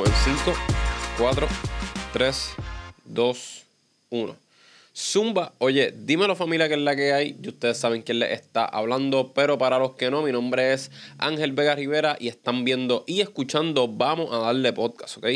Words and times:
en 0.00 0.06
5, 0.06 0.54
4, 1.18 1.46
3, 2.14 2.50
2, 3.04 3.62
1. 4.10 4.36
Zumba, 4.94 5.52
oye, 5.58 5.92
dímelo 5.94 6.34
familia 6.34 6.68
que 6.68 6.74
es 6.74 6.80
la 6.80 6.96
que 6.96 7.12
hay 7.12 7.36
y 7.42 7.48
ustedes 7.48 7.76
saben 7.76 8.02
quién 8.02 8.18
les 8.18 8.32
está 8.32 8.64
hablando, 8.64 9.32
pero 9.34 9.58
para 9.58 9.78
los 9.78 9.92
que 9.92 10.10
no, 10.10 10.22
mi 10.22 10.32
nombre 10.32 10.72
es 10.72 10.90
Ángel 11.18 11.52
Vega 11.52 11.74
Rivera 11.74 12.16
y 12.18 12.28
están 12.28 12.64
viendo 12.64 13.04
y 13.06 13.20
escuchando 13.20 13.86
Vamos 13.88 14.32
a 14.32 14.38
darle 14.38 14.72
podcast, 14.72 15.18
¿ok? 15.18 15.26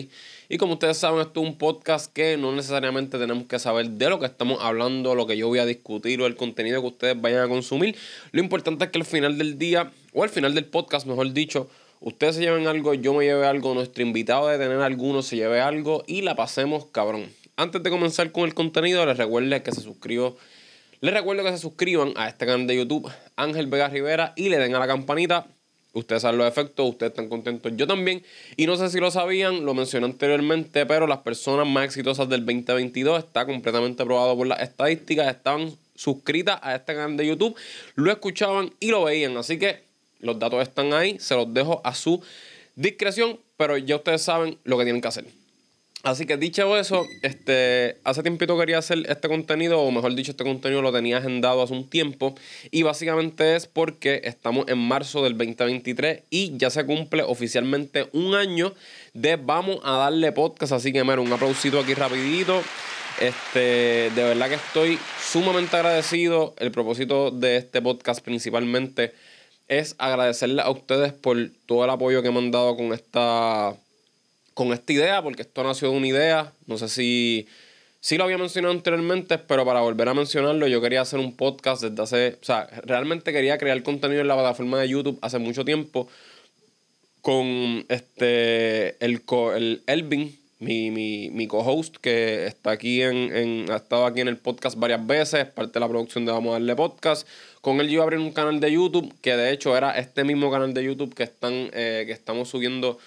Y 0.49 0.57
como 0.57 0.75
ustedes 0.75 0.97
saben, 0.97 1.21
esto 1.21 1.43
es 1.43 1.49
un 1.49 1.59
podcast 1.59 2.11
que 2.13 2.39
no 2.39 2.53
necesariamente 2.53 3.19
tenemos 3.19 3.45
que 3.45 3.59
saber 3.59 3.91
de 3.91 4.09
lo 4.09 4.19
que 4.19 4.27
estamos 4.27 4.63
hablando, 4.63 5.15
lo 5.15 5.27
que 5.27 5.37
yo 5.37 5.49
voy 5.49 5.59
a 5.59 5.67
discutir 5.67 6.21
o 6.23 6.27
el 6.27 6.37
contenido 6.37 6.81
que 6.81 6.89
ustedes 6.89 7.21
vayan 7.21 7.43
a 7.43 7.49
consumir. 7.49 7.95
Lo 8.33 8.41
importante 8.41 8.87
es 8.87 8.91
que 8.91 8.99
al 8.99 9.05
final 9.05 9.37
del 9.37 9.59
día, 9.59 9.93
o 10.15 10.23
al 10.23 10.31
final 10.31 10.55
del 10.55 10.65
podcast, 10.65 11.07
mejor 11.07 11.33
dicho, 11.33 11.69
ustedes 12.07 12.37
se 12.37 12.43
lleven 12.43 12.69
algo, 12.69 12.95
yo 12.95 13.15
me 13.15 13.25
lleve 13.25 13.47
algo, 13.47 13.75
nuestro 13.75 14.01
invitado 14.05 14.47
de 14.47 14.59
tener 14.59 14.81
alguno 14.81 15.23
se 15.23 15.35
lleve 15.35 15.61
algo 15.61 16.05
y 16.07 16.23
la 16.23 16.37
pasemos 16.37 16.87
cabrón. 16.87 17.27
Antes 17.57 17.83
de 17.83 17.91
comenzar 17.91 18.31
con 18.31 18.45
el 18.45 18.55
contenido, 18.55 19.05
les 19.05 19.17
recuerdo 19.17 19.61
que 19.61 19.73
se 19.73 19.81
suscriban. 19.81 20.33
Les 21.01 21.13
recuerdo 21.13 21.43
que 21.43 21.51
se 21.51 21.59
suscriban 21.59 22.13
a 22.15 22.29
este 22.29 22.47
canal 22.47 22.69
de 22.69 22.77
YouTube, 22.77 23.11
Ángel 23.35 23.67
Vega 23.67 23.89
Rivera, 23.89 24.35
y 24.37 24.49
le 24.51 24.59
den 24.59 24.77
a 24.77 24.79
la 24.79 24.87
campanita. 24.87 25.47
Ustedes 25.95 26.23
saben 26.23 26.39
los 26.39 26.47
efectos, 26.47 26.89
ustedes 26.89 27.11
están 27.11 27.29
contentos, 27.29 27.73
yo 27.75 27.89
también. 27.89 28.23
Y 28.57 28.67
no 28.67 28.77
sé 28.77 28.89
si 28.89 29.01
lo 29.01 29.11
sabían, 29.11 29.65
lo 29.65 29.75
mencioné 29.75 30.07
anteriormente, 30.07 30.87
pero 30.87 31.09
las 31.09 31.19
personas 31.19 31.67
más 31.67 31.87
exitosas 31.87 32.29
del 32.29 32.47
2022 32.47 33.19
está 33.19 33.47
completamente 33.47 34.05
probado 34.05 34.37
por 34.37 34.47
las 34.47 34.61
estadísticas, 34.61 35.35
estaban 35.35 35.73
suscritas 35.97 36.61
a 36.63 36.77
este 36.77 36.95
canal 36.95 37.17
de 37.17 37.27
YouTube, 37.27 37.57
lo 37.97 38.13
escuchaban 38.13 38.73
y 38.79 38.93
lo 38.93 39.05
veían. 39.05 39.37
Así 39.39 39.59
que 39.59 39.86
los 40.21 40.39
datos 40.39 40.63
están 40.63 40.93
ahí, 40.93 41.19
se 41.19 41.35
los 41.35 41.53
dejo 41.53 41.81
a 41.85 41.95
su 41.95 42.23
discreción, 42.75 43.39
pero 43.57 43.77
ya 43.77 43.97
ustedes 43.97 44.23
saben 44.23 44.59
lo 44.65 44.79
que 44.79 44.85
tienen 44.85 45.01
que 45.01 45.09
hacer. 45.09 45.25
Así 46.07 46.25
que 46.25 46.37
dicho 46.37 46.77
eso, 46.77 47.05
este, 47.23 47.97
hace 48.05 48.23
tiempito 48.23 48.57
quería 48.57 48.79
hacer 48.79 49.05
este 49.09 49.27
contenido, 49.27 49.81
o 49.81 49.91
mejor 49.91 50.15
dicho, 50.15 50.31
este 50.31 50.45
contenido 50.45 50.81
lo 50.81 50.93
tenía 50.93 51.19
agendado 51.19 51.61
hace 51.63 51.73
un 51.73 51.91
tiempo. 51.91 52.37
Y 52.71 52.85
básicamente 52.85 53.57
es 53.57 53.67
porque 53.67 54.21
estamos 54.23 54.69
en 54.69 54.79
marzo 54.79 55.25
del 55.25 55.37
2023 55.37 56.23
y 56.31 56.57
ya 56.59 56.71
se 56.71 56.87
cumple 56.87 57.25
oficialmente 57.25 58.09
un 58.13 58.37
año 58.37 58.73
de 59.15 59.35
Vamos 59.35 59.81
a 59.83 59.97
darle 59.97 60.31
podcast. 60.31 60.75
Así 60.75 60.93
que, 60.93 61.03
mira, 61.03 61.21
un 61.21 61.33
aplausito 61.33 61.81
aquí 61.81 61.95
rapidito. 61.95 62.63
Este, 63.21 64.11
de 64.15 64.23
verdad 64.23 64.49
que 64.49 64.55
estoy 64.55 65.01
sumamente 65.21 65.75
agradecido. 65.75 66.55
El 66.59 66.71
propósito 66.71 67.33
de 67.33 67.57
este 67.57 67.83
podcast 67.83 68.21
principalmente 68.23 69.13
es 69.69 69.95
agradecerle 69.99 70.63
a 70.63 70.71
ustedes 70.71 71.13
por 71.13 71.37
todo 71.67 71.85
el 71.85 71.91
apoyo 71.91 72.23
que 72.23 72.31
me 72.31 72.39
han 72.39 72.51
dado 72.51 72.77
con 72.77 72.93
esta 72.93 73.77
con 74.55 74.73
esta 74.73 74.91
idea, 74.91 75.23
porque 75.23 75.43
esto 75.43 75.63
nació 75.63 75.91
de 75.91 75.97
una 75.99 76.07
idea. 76.07 76.53
No 76.67 76.79
sé 76.79 76.89
si, 76.89 77.47
si 78.01 78.17
lo 78.17 78.25
había 78.25 78.39
mencionado 78.39 78.73
anteriormente, 78.73 79.37
pero 79.37 79.67
para 79.67 79.81
volver 79.81 80.09
a 80.09 80.15
mencionarlo, 80.15 80.67
yo 80.67 80.81
quería 80.81 81.03
hacer 81.03 81.19
un 81.19 81.37
podcast 81.37 81.83
desde 81.83 82.03
hace. 82.03 82.39
O 82.41 82.45
sea, 82.45 82.67
realmente 82.85 83.35
quería 83.35 83.59
crear 83.59 83.83
contenido 83.83 84.23
en 84.23 84.29
la 84.29 84.35
plataforma 84.35 84.81
de 84.81 84.89
YouTube 84.89 85.19
hace 85.21 85.39
mucho 85.39 85.63
tiempo 85.67 86.09
con 87.21 87.85
este 87.89 89.05
el, 89.05 89.21
el 89.57 89.83
Elvin, 89.87 90.39
mi, 90.59 90.91
mi, 90.91 91.31
mi 91.31 91.47
co-host, 91.47 91.97
que 91.97 92.47
está 92.47 92.71
aquí 92.71 93.03
en, 93.03 93.35
en, 93.37 93.71
ha 93.71 93.77
estado 93.77 94.07
aquí 94.07 94.21
en 94.21 94.29
el 94.29 94.39
podcast 94.39 94.79
varias 94.79 95.07
veces, 95.07 95.47
parte 95.47 95.75
de 95.75 95.81
la 95.81 95.89
producción 95.89 96.25
de 96.25 96.33
Vamos 96.33 96.51
a 96.51 96.53
darle 96.55 96.75
podcast. 96.75 97.29
Con 97.61 97.81
él 97.81 97.89
yo 97.89 97.95
iba 97.95 98.03
a 98.03 98.05
abrir 98.05 98.21
un 98.21 98.33
canal 98.33 98.61
de 98.61 98.73
YouTube, 98.73 99.13
que 99.21 99.37
de 99.37 99.53
hecho 99.53 99.77
era 99.77 99.99
este 99.99 100.25
mismo 100.25 100.51
canal 100.51 100.73
de 100.73 100.85
YouTube 100.85 101.15
que 101.15 101.25
están, 101.25 101.53
eh, 101.73 102.05
que 102.07 102.13
estamos 102.13 102.49
subiendo 102.49 102.99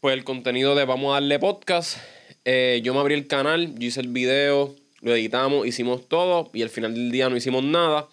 pues 0.00 0.14
el 0.14 0.24
contenido 0.24 0.74
de 0.74 0.84
Vamos 0.84 1.10
a 1.10 1.14
darle 1.14 1.38
podcast. 1.38 1.98
Eh, 2.44 2.80
yo 2.82 2.94
me 2.94 3.00
abrí 3.00 3.14
el 3.14 3.28
canal, 3.28 3.74
yo 3.78 3.86
hice 3.86 4.00
el 4.00 4.08
video, 4.08 4.74
lo 5.00 5.14
editamos, 5.14 5.66
hicimos 5.66 6.08
todo 6.08 6.50
y 6.52 6.62
al 6.62 6.70
final 6.70 6.94
del 6.94 7.12
día 7.12 7.28
no 7.28 7.36
hicimos 7.36 7.62
nada. 7.62 8.08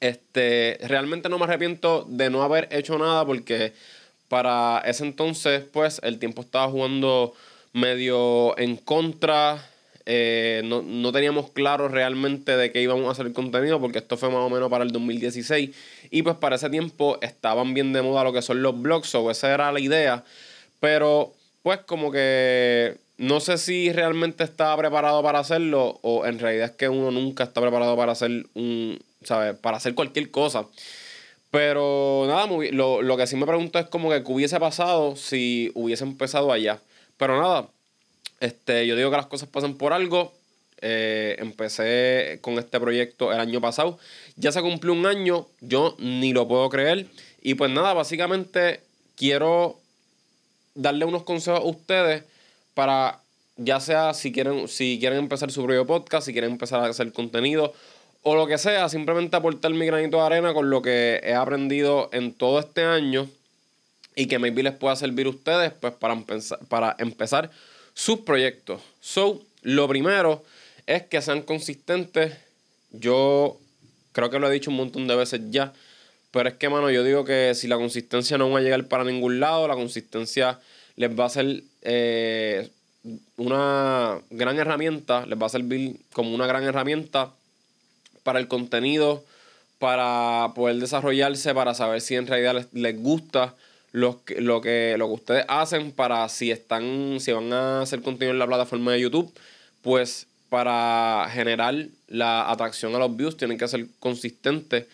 Este, 0.00 0.78
realmente 0.82 1.28
no 1.28 1.38
me 1.38 1.44
arrepiento 1.44 2.04
de 2.08 2.30
no 2.30 2.42
haber 2.42 2.68
hecho 2.72 2.98
nada 2.98 3.24
porque 3.24 3.72
para 4.28 4.82
ese 4.84 5.04
entonces, 5.04 5.62
pues, 5.72 6.00
el 6.02 6.18
tiempo 6.18 6.42
estaba 6.42 6.68
jugando 6.68 7.34
medio 7.74 8.58
en 8.58 8.76
contra. 8.76 9.70
Eh, 10.06 10.62
no, 10.64 10.82
no, 10.82 11.12
teníamos 11.12 11.50
claro 11.50 11.88
realmente 11.88 12.56
de 12.56 12.72
qué 12.72 12.82
íbamos 12.82 13.06
a 13.08 13.12
hacer 13.12 13.26
el 13.26 13.32
contenido 13.32 13.80
porque 13.80 13.98
esto 13.98 14.18
fue 14.18 14.28
más 14.28 14.40
o 14.40 14.50
menos 14.50 14.68
para 14.68 14.84
el 14.84 14.90
2016 14.90 15.70
y 16.10 16.22
pues 16.22 16.36
para 16.36 16.56
ese 16.56 16.68
tiempo 16.68 17.16
estaban 17.22 17.72
bien 17.72 17.94
de 17.94 18.02
moda 18.02 18.22
lo 18.22 18.34
que 18.34 18.42
son 18.42 18.60
los 18.60 18.78
blogs 18.78 19.14
o 19.14 19.30
esa 19.30 19.54
era 19.54 19.72
la 19.72 19.80
idea 19.80 20.22
pero, 20.84 21.32
pues, 21.62 21.80
como 21.86 22.12
que 22.12 22.98
no 23.16 23.40
sé 23.40 23.56
si 23.56 23.90
realmente 23.90 24.44
estaba 24.44 24.76
preparado 24.76 25.22
para 25.22 25.38
hacerlo 25.38 25.98
o 26.02 26.26
en 26.26 26.38
realidad 26.38 26.66
es 26.66 26.72
que 26.72 26.90
uno 26.90 27.10
nunca 27.10 27.44
está 27.44 27.62
preparado 27.62 27.96
para 27.96 28.12
hacer 28.12 28.44
un, 28.52 28.98
¿sabes? 29.22 29.56
Para 29.56 29.78
hacer 29.78 29.94
cualquier 29.94 30.30
cosa. 30.30 30.66
Pero 31.50 32.24
nada, 32.26 32.46
lo, 32.72 33.00
lo 33.00 33.16
que 33.16 33.26
sí 33.26 33.34
me 33.36 33.46
pregunto 33.46 33.78
es 33.78 33.86
como 33.86 34.10
que 34.10 34.22
hubiese 34.26 34.60
pasado 34.60 35.16
si 35.16 35.72
hubiese 35.74 36.04
empezado 36.04 36.52
allá. 36.52 36.80
Pero 37.16 37.40
nada, 37.40 37.68
este, 38.40 38.86
yo 38.86 38.96
digo 38.96 39.10
que 39.10 39.16
las 39.16 39.26
cosas 39.26 39.48
pasan 39.48 39.74
por 39.74 39.92
algo. 39.92 40.32
Eh, 40.80 41.36
empecé 41.38 42.38
con 42.42 42.58
este 42.58 42.78
proyecto 42.78 43.32
el 43.32 43.40
año 43.40 43.60
pasado. 43.60 43.98
Ya 44.36 44.52
se 44.52 44.60
cumplió 44.60 44.92
un 44.92 45.06
año, 45.06 45.46
yo 45.60 45.96
ni 45.98 46.32
lo 46.32 46.46
puedo 46.46 46.68
creer. 46.68 47.06
Y 47.42 47.54
pues 47.54 47.70
nada, 47.70 47.94
básicamente 47.94 48.80
quiero 49.16 49.78
darle 50.74 51.04
unos 51.04 51.22
consejos 51.22 51.60
a 51.60 51.64
ustedes 51.64 52.24
para, 52.74 53.20
ya 53.56 53.80
sea 53.80 54.12
si 54.12 54.32
quieren, 54.32 54.68
si 54.68 54.98
quieren 54.98 55.20
empezar 55.20 55.50
su 55.50 55.62
propio 55.62 55.86
podcast, 55.86 56.26
si 56.26 56.32
quieren 56.32 56.52
empezar 56.52 56.80
a 56.80 56.88
hacer 56.88 57.12
contenido 57.12 57.72
o 58.22 58.34
lo 58.34 58.46
que 58.46 58.58
sea, 58.58 58.88
simplemente 58.88 59.36
aportar 59.36 59.72
mi 59.72 59.86
granito 59.86 60.16
de 60.16 60.22
arena 60.22 60.54
con 60.54 60.70
lo 60.70 60.80
que 60.80 61.20
he 61.22 61.34
aprendido 61.34 62.08
en 62.12 62.32
todo 62.32 62.58
este 62.58 62.82
año 62.82 63.28
y 64.16 64.26
que 64.26 64.38
maybe 64.38 64.62
les 64.62 64.74
pueda 64.74 64.96
servir 64.96 65.26
a 65.26 65.30
ustedes 65.30 65.72
pues 65.72 65.92
para 65.94 66.14
empezar, 66.14 66.58
para 66.68 66.96
empezar 66.98 67.50
sus 67.94 68.20
proyectos. 68.20 68.80
So, 69.00 69.42
lo 69.62 69.88
primero 69.88 70.44
es 70.86 71.02
que 71.04 71.22
sean 71.22 71.42
consistentes. 71.42 72.36
Yo 72.90 73.58
creo 74.12 74.30
que 74.30 74.38
lo 74.38 74.48
he 74.48 74.52
dicho 74.52 74.70
un 74.70 74.76
montón 74.76 75.06
de 75.06 75.16
veces 75.16 75.40
ya. 75.50 75.72
Pero 76.30 76.48
es 76.48 76.56
que, 76.56 76.68
mano, 76.68 76.90
yo 76.90 77.04
digo 77.04 77.24
que 77.24 77.54
si 77.54 77.68
la 77.68 77.76
consistencia 77.76 78.38
no 78.38 78.50
va 78.50 78.58
a 78.58 78.62
llegar 78.62 78.86
para 78.86 79.04
ningún 79.04 79.38
lado, 79.38 79.68
la 79.68 79.74
consistencia 79.74 80.58
les 80.96 81.10
va 81.18 81.26
a 81.26 81.28
ser 81.28 81.62
eh, 81.82 82.70
una 83.36 84.20
gran 84.30 84.58
herramienta, 84.58 85.26
les 85.26 85.40
va 85.40 85.46
a 85.46 85.50
servir 85.50 85.96
como 86.12 86.34
una 86.34 86.46
gran 86.46 86.64
herramienta 86.64 87.32
para 88.22 88.38
el 88.38 88.48
contenido, 88.48 89.24
para 89.78 90.52
poder 90.54 90.76
desarrollarse, 90.76 91.54
para 91.54 91.74
saber 91.74 92.00
si 92.00 92.16
en 92.16 92.26
realidad 92.26 92.66
les, 92.72 93.00
gusta 93.00 93.54
lo 93.94 94.24
que, 94.24 94.40
lo, 94.40 94.60
que, 94.60 94.96
lo 94.98 95.06
que 95.06 95.14
ustedes 95.14 95.44
hacen, 95.46 95.92
para 95.92 96.28
si 96.28 96.50
están, 96.50 97.20
si 97.20 97.30
van 97.30 97.52
a 97.52 97.82
hacer 97.82 98.02
contenido 98.02 98.32
en 98.32 98.40
la 98.40 98.46
plataforma 98.48 98.90
de 98.90 99.00
YouTube, 99.00 99.32
pues 99.82 100.26
para 100.48 101.28
generar 101.30 101.76
la 102.08 102.50
atracción 102.50 102.92
a 102.96 102.98
los 102.98 103.16
views 103.16 103.36
tienen 103.36 103.56
que 103.56 103.68
ser 103.68 103.86
consistentes 104.00 104.86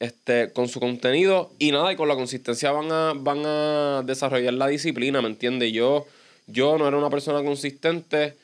este, 0.00 0.52
con 0.52 0.66
su 0.66 0.80
contenido 0.80 1.52
y 1.60 1.70
nada, 1.70 1.92
y 1.92 1.96
con 1.96 2.08
la 2.08 2.16
consistencia 2.16 2.72
van 2.72 2.90
a, 2.90 3.12
van 3.14 3.46
a 3.46 4.02
desarrollar 4.04 4.54
la 4.54 4.66
disciplina, 4.66 5.22
¿me 5.22 5.28
entiendes? 5.28 5.72
Yo, 5.72 6.08
yo 6.48 6.76
no 6.78 6.88
era 6.88 6.96
una 6.96 7.10
persona 7.10 7.44
consistente, 7.44 8.34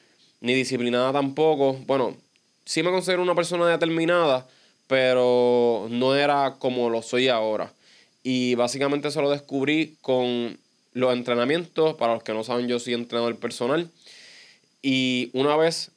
ni 0.41 0.55
disciplinada 0.55 1.13
tampoco. 1.13 1.73
Bueno, 1.89 2.17
sí 2.65 2.85
me 2.85 2.93
considero 2.93 3.21
una 3.21 3.35
persona 3.35 3.67
determinada, 3.67 4.47
pero 4.87 5.89
no 5.91 6.15
era 6.15 6.55
como 6.61 6.89
lo 6.89 7.03
soy 7.03 7.27
ahora. 7.27 7.73
Y 8.23 8.55
básicamente 8.55 9.09
eso 9.09 9.23
lo 9.23 9.31
descubrí 9.31 9.97
con 10.01 10.59
los 10.93 11.13
entrenamientos. 11.13 11.95
Para 11.95 12.15
los 12.15 12.23
que 12.23 12.35
no 12.35 12.45
saben, 12.45 12.69
yo 12.69 12.79
soy 12.79 12.95
entrenador 12.95 13.37
personal. 13.37 13.91
Y 14.83 15.31
una 15.33 15.57
vez 15.57 15.93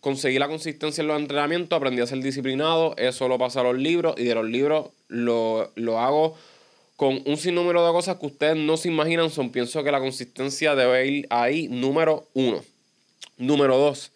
conseguí 0.00 0.38
la 0.38 0.48
consistencia 0.48 1.02
en 1.02 1.08
los 1.08 1.20
entrenamientos, 1.20 1.76
aprendí 1.76 2.00
a 2.00 2.06
ser 2.06 2.20
disciplinado, 2.20 2.94
eso 2.96 3.28
lo 3.28 3.38
paso 3.38 3.60
a 3.60 3.64
los 3.64 3.76
libros 3.76 4.14
y 4.16 4.24
de 4.24 4.34
los 4.34 4.46
libros 4.46 4.90
lo, 5.08 5.70
hago 5.98 6.36
con 6.96 7.22
un 7.26 7.36
sinnúmero 7.36 7.84
de 7.84 7.92
cosas 7.92 8.16
que 8.16 8.26
ustedes 8.26 8.56
no 8.56 8.76
se 8.76 8.88
imaginan. 8.88 9.30
Son, 9.30 9.50
pienso 9.50 9.82
que 9.84 9.92
la 9.92 10.00
consistencia 10.00 10.74
debe 10.74 11.06
ir 11.06 11.26
ahí, 11.30 11.68
número 11.68 12.26
uno. 12.34 12.64
Número 13.36 13.76
dos, 13.76 14.10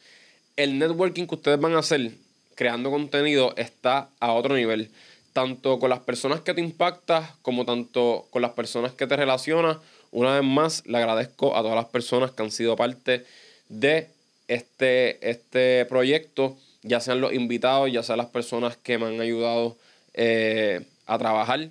el 0.57 0.79
networking 0.79 1.27
que 1.27 1.37
ustedes 1.37 1.61
van 1.61 1.75
a 1.75 1.79
hacer 1.79 2.13
creando 2.57 2.91
contenido 2.91 3.55
está 3.57 4.11
a 4.19 4.33
otro 4.33 4.57
nivel. 4.57 4.91
Tanto 5.33 5.79
con 5.79 5.91
las 5.91 6.01
personas 6.01 6.41
que 6.41 6.55
te 6.55 6.61
impactas 6.61 7.31
como 7.43 7.65
tanto 7.65 8.27
con 8.31 8.43
las 8.43 8.53
personas 8.53 8.93
que 8.93 9.07
te 9.07 9.17
relacionas. 9.17 9.79
Una 10.11 10.35
vez 10.35 10.45
más, 10.45 10.87
le 10.87 10.99
agradezco 10.99 11.57
a 11.57 11.63
todas 11.63 11.77
las 11.77 11.87
personas 11.87 12.33
que 12.33 12.43
han 12.43 12.51
sido 12.51 12.77
parte 12.77 13.25
de 13.69 14.11
este, 14.49 15.31
este 15.31 15.87
proyecto, 15.87 16.57
ya 16.83 17.01
sean 17.01 17.21
los 17.21 17.33
invitados, 17.33 17.91
ya 17.91 18.03
sean 18.03 18.19
las 18.19 18.27
personas 18.27 18.77
que 18.77 18.99
me 18.99 19.07
han 19.07 19.21
ayudado 19.21 19.77
eh, 20.15 20.85
a 21.07 21.17
trabajar, 21.17 21.71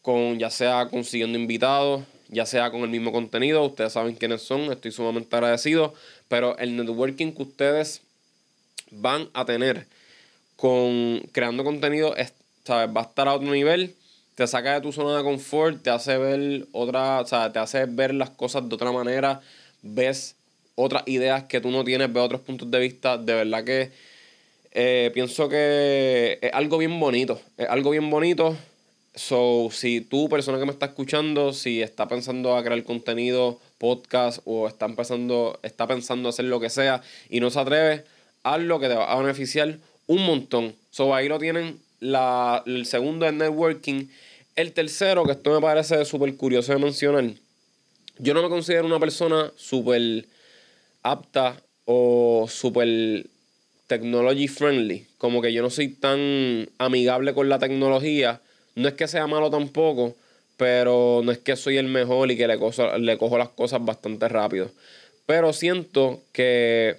con 0.00 0.38
ya 0.38 0.50
sea 0.50 0.88
consiguiendo 0.88 1.38
invitados, 1.38 2.04
ya 2.28 2.46
sea 2.46 2.70
con 2.70 2.80
el 2.82 2.88
mismo 2.88 3.12
contenido, 3.12 3.64
ustedes 3.64 3.92
saben 3.92 4.14
quiénes 4.14 4.42
son, 4.42 4.72
estoy 4.72 4.92
sumamente 4.92 5.34
agradecido, 5.36 5.94
pero 6.28 6.56
el 6.58 6.76
networking 6.76 7.32
que 7.32 7.42
ustedes 7.42 8.02
van 8.90 9.28
a 9.34 9.44
tener 9.44 9.86
con 10.56 11.20
creando 11.32 11.64
contenido 11.64 12.16
¿sabes? 12.66 12.94
va 12.94 13.02
a 13.02 13.04
estar 13.04 13.28
a 13.28 13.34
otro 13.34 13.50
nivel, 13.50 13.94
te 14.34 14.46
saca 14.46 14.74
de 14.74 14.80
tu 14.80 14.92
zona 14.92 15.16
de 15.16 15.22
confort, 15.22 15.82
te 15.82 15.90
hace 15.90 16.18
ver 16.18 16.66
otra, 16.72 17.20
o 17.20 17.26
sea, 17.26 17.52
te 17.52 17.58
hace 17.58 17.86
ver 17.86 18.14
las 18.14 18.30
cosas 18.30 18.68
de 18.68 18.74
otra 18.74 18.92
manera, 18.92 19.40
ves 19.82 20.36
otras 20.74 21.04
ideas 21.06 21.44
que 21.44 21.60
tú 21.60 21.70
no 21.70 21.84
tienes, 21.84 22.12
ves 22.12 22.22
otros 22.22 22.40
puntos 22.42 22.70
de 22.70 22.78
vista, 22.78 23.16
de 23.16 23.34
verdad 23.34 23.64
que 23.64 23.92
eh, 24.72 25.10
pienso 25.14 25.48
que 25.48 26.38
es 26.42 26.52
algo 26.52 26.78
bien 26.78 26.98
bonito, 27.00 27.40
es 27.56 27.68
algo 27.68 27.90
bien 27.90 28.10
bonito 28.10 28.56
So, 29.16 29.70
si 29.72 30.02
tú, 30.02 30.28
persona 30.28 30.58
que 30.58 30.66
me 30.66 30.72
está 30.72 30.86
escuchando, 30.86 31.54
si 31.54 31.80
está 31.80 32.06
pensando 32.06 32.54
a 32.54 32.62
crear 32.62 32.82
contenido, 32.84 33.58
podcast, 33.78 34.40
o 34.44 34.68
está 34.68 34.84
empezando, 34.84 35.58
está 35.62 35.86
pensando 35.86 36.28
hacer 36.28 36.44
lo 36.44 36.60
que 36.60 36.68
sea 36.68 37.00
y 37.30 37.40
no 37.40 37.48
se 37.48 37.58
atreve, 37.58 38.04
hazlo 38.42 38.78
que 38.78 38.88
te 38.88 38.94
va 38.94 39.10
a 39.10 39.18
beneficiar 39.18 39.78
un 40.06 40.26
montón. 40.26 40.74
So, 40.90 41.14
ahí 41.14 41.28
lo 41.28 41.38
tienen 41.38 41.80
la, 42.00 42.62
el 42.66 42.86
segundo 42.86 43.26
es 43.26 43.32
networking. 43.32 44.06
El 44.54 44.72
tercero, 44.72 45.24
que 45.24 45.32
esto 45.32 45.52
me 45.52 45.60
parece 45.60 46.04
súper 46.04 46.34
curioso 46.36 46.72
de 46.72 46.78
mencionar. 46.78 47.24
Yo 48.18 48.34
no 48.34 48.42
me 48.42 48.48
considero 48.48 48.86
una 48.86 48.98
persona 48.98 49.52
súper 49.56 50.26
apta 51.02 51.60
o 51.84 52.46
súper 52.48 53.26
technology 53.86 54.48
friendly. 54.48 55.06
Como 55.18 55.42
que 55.42 55.52
yo 55.52 55.62
no 55.62 55.70
soy 55.70 55.88
tan 55.88 56.68
amigable 56.78 57.34
con 57.34 57.48
la 57.48 57.58
tecnología 57.58 58.40
no 58.76 58.88
es 58.88 58.94
que 58.94 59.08
sea 59.08 59.26
malo 59.26 59.50
tampoco, 59.50 60.14
pero 60.56 61.22
no 61.24 61.32
es 61.32 61.38
que 61.38 61.56
soy 61.56 61.78
el 61.78 61.86
mejor 61.86 62.30
y 62.30 62.36
que 62.36 62.46
le, 62.46 62.58
le 62.98 63.18
cojo 63.18 63.38
las 63.38 63.48
cosas 63.48 63.84
bastante 63.84 64.28
rápido. 64.28 64.70
Pero 65.24 65.52
siento 65.52 66.22
que 66.32 66.96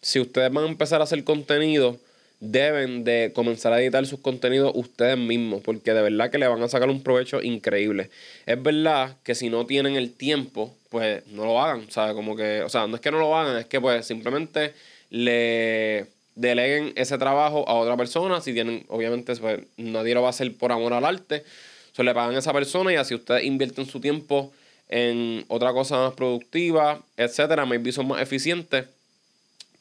si 0.00 0.18
ustedes 0.18 0.50
van 0.50 0.64
a 0.64 0.68
empezar 0.68 1.00
a 1.00 1.04
hacer 1.04 1.22
contenido, 1.24 1.98
deben 2.40 3.04
de 3.04 3.32
comenzar 3.34 3.72
a 3.72 3.80
editar 3.80 4.06
sus 4.06 4.20
contenidos 4.20 4.72
ustedes 4.74 5.18
mismos, 5.18 5.62
porque 5.62 5.92
de 5.92 6.02
verdad 6.02 6.30
que 6.30 6.38
le 6.38 6.46
van 6.46 6.62
a 6.62 6.68
sacar 6.68 6.88
un 6.88 7.02
provecho 7.02 7.42
increíble. 7.42 8.10
Es 8.46 8.62
verdad 8.62 9.16
que 9.24 9.34
si 9.34 9.50
no 9.50 9.66
tienen 9.66 9.96
el 9.96 10.12
tiempo, 10.12 10.74
pues 10.90 11.26
no 11.28 11.44
lo 11.44 11.60
hagan, 11.60 11.90
sea, 11.90 12.14
como 12.14 12.36
que, 12.36 12.62
o 12.62 12.68
sea, 12.68 12.86
no 12.86 12.96
es 12.96 13.00
que 13.00 13.10
no 13.10 13.18
lo 13.18 13.36
hagan, 13.36 13.58
es 13.58 13.66
que 13.66 13.80
pues 13.80 14.06
simplemente 14.06 14.72
le 15.10 16.06
deleguen 16.38 16.92
ese 16.94 17.18
trabajo 17.18 17.68
a 17.68 17.74
otra 17.74 17.96
persona. 17.96 18.40
Si 18.40 18.52
tienen, 18.54 18.84
obviamente, 18.88 19.34
pues, 19.36 19.60
nadie 19.76 20.14
lo 20.14 20.22
va 20.22 20.28
a 20.28 20.30
hacer 20.30 20.54
por 20.56 20.72
amor 20.72 20.92
al 20.94 21.04
arte. 21.04 21.44
Se 21.92 22.04
le 22.04 22.14
pagan 22.14 22.36
a 22.36 22.38
esa 22.38 22.52
persona 22.52 22.92
y 22.92 22.96
así 22.96 23.14
ustedes 23.14 23.44
invierten 23.44 23.86
su 23.86 24.00
tiempo 24.00 24.52
en 24.88 25.44
otra 25.48 25.72
cosa 25.72 25.96
más 25.96 26.14
productiva, 26.14 27.02
etcétera. 27.16 27.66
Maybe 27.66 27.92
son 27.92 28.08
más 28.08 28.22
eficientes. 28.22 28.86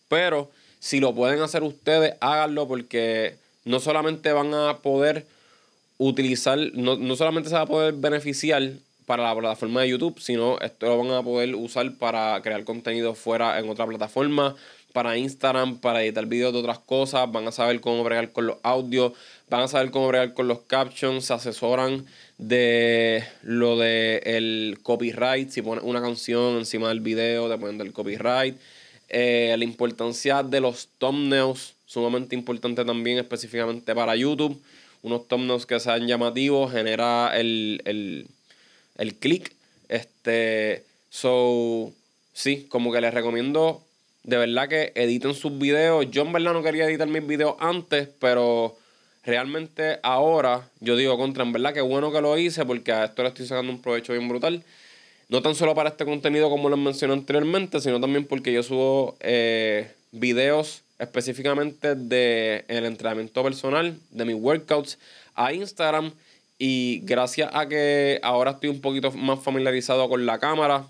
Pero 0.09 0.49
si 0.79 0.99
lo 0.99 1.13
pueden 1.13 1.41
hacer 1.41 1.63
ustedes, 1.63 2.15
háganlo 2.19 2.67
porque 2.67 3.35
no 3.65 3.79
solamente 3.79 4.31
van 4.31 4.53
a 4.53 4.77
poder 4.77 5.25
utilizar, 5.97 6.57
no, 6.73 6.95
no 6.95 7.15
solamente 7.15 7.49
se 7.49 7.55
va 7.55 7.61
a 7.61 7.67
poder 7.67 7.93
beneficiar 7.93 8.71
para 9.05 9.23
la 9.23 9.35
plataforma 9.35 9.81
de 9.81 9.89
YouTube, 9.89 10.19
sino 10.19 10.59
esto 10.59 10.85
lo 10.85 10.97
van 10.97 11.11
a 11.11 11.23
poder 11.23 11.55
usar 11.55 11.95
para 11.95 12.39
crear 12.41 12.63
contenido 12.65 13.15
fuera 13.15 13.57
en 13.57 13.69
otra 13.69 13.85
plataforma, 13.85 14.55
para 14.91 15.17
Instagram, 15.17 15.77
para 15.77 16.03
editar 16.03 16.25
videos 16.25 16.53
de 16.53 16.59
otras 16.59 16.79
cosas, 16.79 17.31
van 17.31 17.47
a 17.47 17.51
saber 17.51 17.79
cómo 17.79 18.03
bregar 18.03 18.31
con 18.31 18.47
los 18.47 18.57
audios, 18.63 19.13
van 19.49 19.61
a 19.61 19.67
saber 19.67 19.91
cómo 19.91 20.07
bregar 20.09 20.33
con 20.33 20.47
los 20.47 20.59
captions, 20.61 21.25
se 21.25 21.33
asesoran 21.33 22.05
de 22.37 23.23
lo 23.43 23.77
de 23.77 24.21
el 24.25 24.79
copyright, 24.83 25.51
si 25.51 25.61
pones 25.61 25.83
una 25.83 26.01
canción 26.01 26.57
encima 26.57 26.89
del 26.89 26.99
video, 26.99 27.49
te 27.49 27.57
ponen 27.57 27.77
del 27.77 27.93
copyright. 27.93 28.57
Eh, 29.09 29.55
la 29.57 29.63
importancia 29.63 30.43
de 30.43 30.59
los 30.59 30.89
thumbnails, 30.97 31.73
sumamente 31.85 32.35
importante 32.35 32.83
también 32.83 33.17
específicamente 33.17 33.95
para 33.95 34.15
YouTube. 34.15 34.61
Unos 35.01 35.27
thumbnails 35.27 35.65
que 35.65 35.79
sean 35.79 36.07
llamativos, 36.07 36.71
genera 36.71 37.31
el, 37.37 37.81
el, 37.85 38.27
el 38.97 39.15
click. 39.15 39.53
Este, 39.89 40.83
so, 41.09 41.93
sí, 42.33 42.65
como 42.69 42.91
que 42.91 43.01
les 43.01 43.13
recomiendo 43.13 43.81
de 44.27 44.37
verdad 44.37 44.67
que 44.67 44.91
editen 44.95 45.33
sus 45.33 45.57
videos. 45.57 46.11
Yo 46.11 46.23
en 46.23 46.33
verdad 46.33 46.53
no 46.53 46.61
quería 46.61 46.85
editar 46.85 47.07
mis 47.07 47.25
videos 47.25 47.55
antes, 47.59 48.09
pero 48.19 48.77
realmente 49.23 49.99
ahora 50.03 50.69
yo 50.81 50.97
digo 50.97 51.17
contra, 51.17 51.43
en 51.43 51.53
verdad 51.53 51.73
que 51.73 51.81
bueno 51.81 52.11
que 52.11 52.21
lo 52.21 52.37
hice 52.37 52.65
porque 52.65 52.91
a 52.91 53.05
esto 53.05 53.23
le 53.23 53.29
estoy 53.29 53.45
sacando 53.45 53.71
un 53.71 53.81
provecho 53.81 54.11
bien 54.11 54.27
brutal. 54.27 54.63
No 55.29 55.41
tan 55.41 55.55
solo 55.55 55.75
para 55.75 55.89
este 55.89 56.05
contenido 56.05 56.49
como 56.49 56.69
les 56.69 56.79
mencioné 56.79 57.13
anteriormente, 57.13 57.81
sino 57.81 57.99
también 57.99 58.25
porque 58.25 58.53
yo 58.53 58.63
subo 58.63 59.17
eh, 59.19 59.91
videos 60.11 60.83
específicamente 60.99 61.95
de 61.95 62.63
el 62.67 62.85
entrenamiento 62.85 63.43
personal, 63.43 63.97
de 64.11 64.25
mis 64.25 64.35
workouts 64.35 64.97
a 65.35 65.53
Instagram. 65.53 66.13
Y 66.59 67.01
gracias 67.03 67.51
a 67.53 67.67
que 67.67 68.19
ahora 68.23 68.51
estoy 68.51 68.69
un 68.69 68.81
poquito 68.81 69.11
más 69.11 69.39
familiarizado 69.43 70.09
con 70.09 70.25
la 70.25 70.39
cámara, 70.39 70.87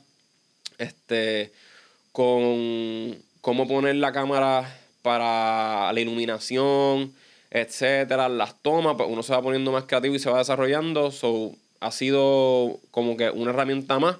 este, 0.77 1.51
con 2.11 3.17
cómo 3.41 3.67
poner 3.67 3.95
la 3.95 4.13
cámara 4.13 4.79
para 5.01 5.91
la 5.91 5.99
iluminación, 5.99 7.13
etcétera, 7.49 8.29
las 8.29 8.61
tomas, 8.61 8.95
pues 8.97 9.09
uno 9.09 9.23
se 9.23 9.33
va 9.33 9.41
poniendo 9.41 9.71
más 9.71 9.85
creativo 9.85 10.15
y 10.15 10.19
se 10.19 10.29
va 10.29 10.37
desarrollando. 10.37 11.11
So, 11.11 11.53
ha 11.79 11.91
sido 11.91 12.79
como 12.91 13.17
que 13.17 13.29
una 13.29 13.51
herramienta 13.51 13.99
más 13.99 14.17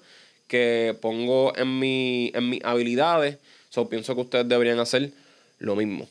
que 0.47 0.95
pongo 1.01 1.55
en, 1.57 1.79
mi, 1.79 2.31
en 2.33 2.49
mis 2.49 2.63
habilidades. 2.63 3.37
So, 3.69 3.89
pienso 3.89 4.15
que 4.15 4.21
ustedes 4.21 4.47
deberían 4.47 4.79
hacer 4.79 5.11
lo 5.59 5.75
mismo. 5.75 6.07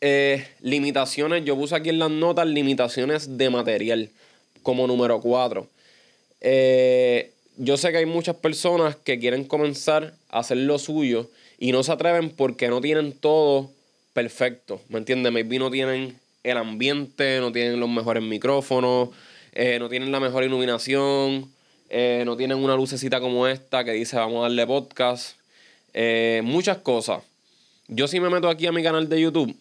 Eh, 0.00 0.46
limitaciones, 0.60 1.44
yo 1.44 1.56
puse 1.56 1.74
aquí 1.74 1.88
en 1.88 1.98
las 1.98 2.10
notas 2.10 2.46
limitaciones 2.46 3.36
de 3.36 3.50
material 3.50 4.10
como 4.62 4.86
número 4.86 5.20
4. 5.20 5.68
Eh, 6.40 7.32
yo 7.56 7.76
sé 7.76 7.90
que 7.90 7.98
hay 7.98 8.06
muchas 8.06 8.36
personas 8.36 8.96
que 8.96 9.18
quieren 9.18 9.44
comenzar 9.44 10.14
a 10.30 10.40
hacer 10.40 10.58
lo 10.58 10.78
suyo 10.78 11.28
y 11.58 11.72
no 11.72 11.82
se 11.82 11.92
atreven 11.92 12.30
porque 12.30 12.68
no 12.68 12.80
tienen 12.80 13.12
todo 13.12 13.70
perfecto, 14.12 14.80
¿me 14.88 14.98
entiendes? 14.98 15.32
Maybe 15.32 15.58
no 15.58 15.70
tienen 15.70 16.18
el 16.44 16.56
ambiente, 16.56 17.40
no 17.40 17.50
tienen 17.52 17.80
los 17.80 17.88
mejores 17.88 18.22
micrófonos, 18.22 19.10
eh, 19.60 19.80
no 19.80 19.88
tienen 19.88 20.12
la 20.12 20.20
mejor 20.20 20.44
iluminación, 20.44 21.52
eh, 21.88 22.22
no 22.24 22.36
tienen 22.36 22.58
una 22.58 22.76
lucecita 22.76 23.18
como 23.18 23.48
esta 23.48 23.82
que 23.82 23.90
dice 23.90 24.16
vamos 24.16 24.38
a 24.38 24.42
darle 24.42 24.64
podcast, 24.68 25.36
eh, 25.94 26.42
muchas 26.44 26.78
cosas. 26.78 27.24
Yo 27.88 28.06
sí 28.06 28.20
me 28.20 28.30
meto 28.30 28.48
aquí 28.48 28.68
a 28.68 28.72
mi 28.72 28.84
canal 28.84 29.08
de 29.08 29.20
YouTube 29.20 29.56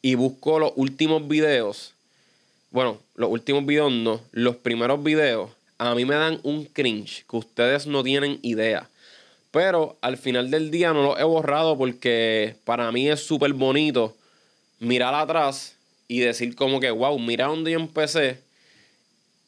y 0.00 0.14
busco 0.14 0.58
los 0.58 0.72
últimos 0.76 1.28
videos. 1.28 1.92
Bueno, 2.70 2.98
los 3.14 3.28
últimos 3.28 3.66
videos 3.66 3.92
no, 3.92 4.22
los 4.32 4.56
primeros 4.56 5.04
videos 5.04 5.50
a 5.76 5.94
mí 5.94 6.06
me 6.06 6.14
dan 6.14 6.40
un 6.44 6.64
cringe 6.64 7.26
que 7.28 7.36
ustedes 7.36 7.86
no 7.86 8.02
tienen 8.02 8.38
idea. 8.40 8.88
Pero 9.50 9.98
al 10.00 10.16
final 10.16 10.50
del 10.50 10.70
día 10.70 10.94
no 10.94 11.02
lo 11.02 11.18
he 11.18 11.24
borrado 11.24 11.76
porque 11.76 12.56
para 12.64 12.90
mí 12.90 13.10
es 13.10 13.20
súper 13.20 13.52
bonito 13.52 14.16
mirar 14.78 15.14
atrás 15.14 15.73
y 16.08 16.20
decir 16.20 16.54
como 16.54 16.80
que, 16.80 16.90
wow, 16.90 17.18
mira 17.18 17.46
dónde 17.46 17.72
yo 17.72 17.78
empecé 17.78 18.38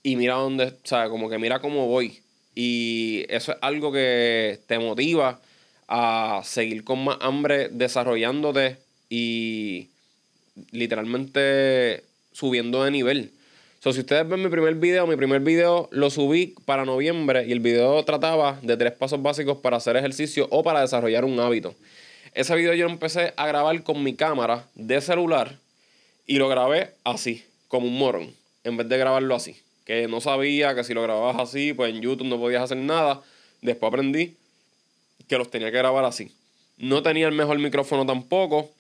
y 0.02 0.16
mira 0.16 0.34
dónde, 0.34 0.64
o 0.66 0.72
sea, 0.84 1.08
como 1.08 1.28
que 1.28 1.38
mira 1.38 1.60
cómo 1.60 1.86
voy. 1.86 2.20
Y 2.54 3.24
eso 3.28 3.52
es 3.52 3.58
algo 3.60 3.92
que 3.92 4.60
te 4.66 4.78
motiva 4.78 5.40
a 5.88 6.42
seguir 6.44 6.84
con 6.84 7.04
más 7.04 7.18
hambre 7.20 7.68
desarrollándote 7.68 8.78
y 9.08 9.88
literalmente 10.70 12.02
subiendo 12.32 12.82
de 12.84 12.90
nivel 12.90 13.30
si 13.92 14.00
ustedes 14.00 14.28
ven 14.28 14.42
mi 14.42 14.48
primer 14.48 14.74
video, 14.74 15.06
mi 15.06 15.16
primer 15.16 15.40
video 15.40 15.88
lo 15.92 16.10
subí 16.10 16.54
para 16.64 16.84
noviembre 16.84 17.46
y 17.46 17.52
el 17.52 17.60
video 17.60 18.04
trataba 18.04 18.58
de 18.62 18.76
tres 18.76 18.92
pasos 18.92 19.22
básicos 19.22 19.58
para 19.58 19.76
hacer 19.76 19.96
ejercicio 19.96 20.48
o 20.50 20.64
para 20.64 20.80
desarrollar 20.80 21.24
un 21.24 21.38
hábito. 21.38 21.74
Ese 22.34 22.54
video 22.56 22.74
yo 22.74 22.86
empecé 22.86 23.32
a 23.36 23.46
grabar 23.46 23.82
con 23.84 24.02
mi 24.02 24.14
cámara 24.14 24.66
de 24.74 25.00
celular 25.00 25.56
y 26.26 26.38
lo 26.38 26.48
grabé 26.48 26.94
así, 27.04 27.44
como 27.68 27.86
un 27.86 27.98
morón, 27.98 28.34
en 28.64 28.76
vez 28.76 28.88
de 28.88 28.98
grabarlo 28.98 29.34
así. 29.34 29.56
Que 29.84 30.08
no 30.08 30.20
sabía 30.20 30.74
que 30.74 30.82
si 30.82 30.94
lo 30.94 31.02
grababas 31.02 31.36
así, 31.38 31.72
pues 31.72 31.94
en 31.94 32.02
YouTube 32.02 32.26
no 32.26 32.38
podías 32.38 32.62
hacer 32.62 32.78
nada. 32.78 33.22
Después 33.62 33.88
aprendí 33.88 34.36
que 35.28 35.38
los 35.38 35.50
tenía 35.50 35.70
que 35.70 35.78
grabar 35.78 36.04
así. 36.04 36.32
No 36.76 37.02
tenía 37.02 37.28
el 37.28 37.34
mejor 37.34 37.58
micrófono 37.58 38.04
tampoco, 38.04 38.70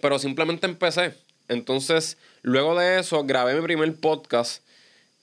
pero 0.00 0.18
simplemente 0.18 0.66
empecé. 0.66 1.14
Entonces, 1.48 2.16
luego 2.42 2.78
de 2.78 2.98
eso, 2.98 3.24
grabé 3.24 3.54
mi 3.54 3.62
primer 3.62 3.94
podcast 3.96 4.62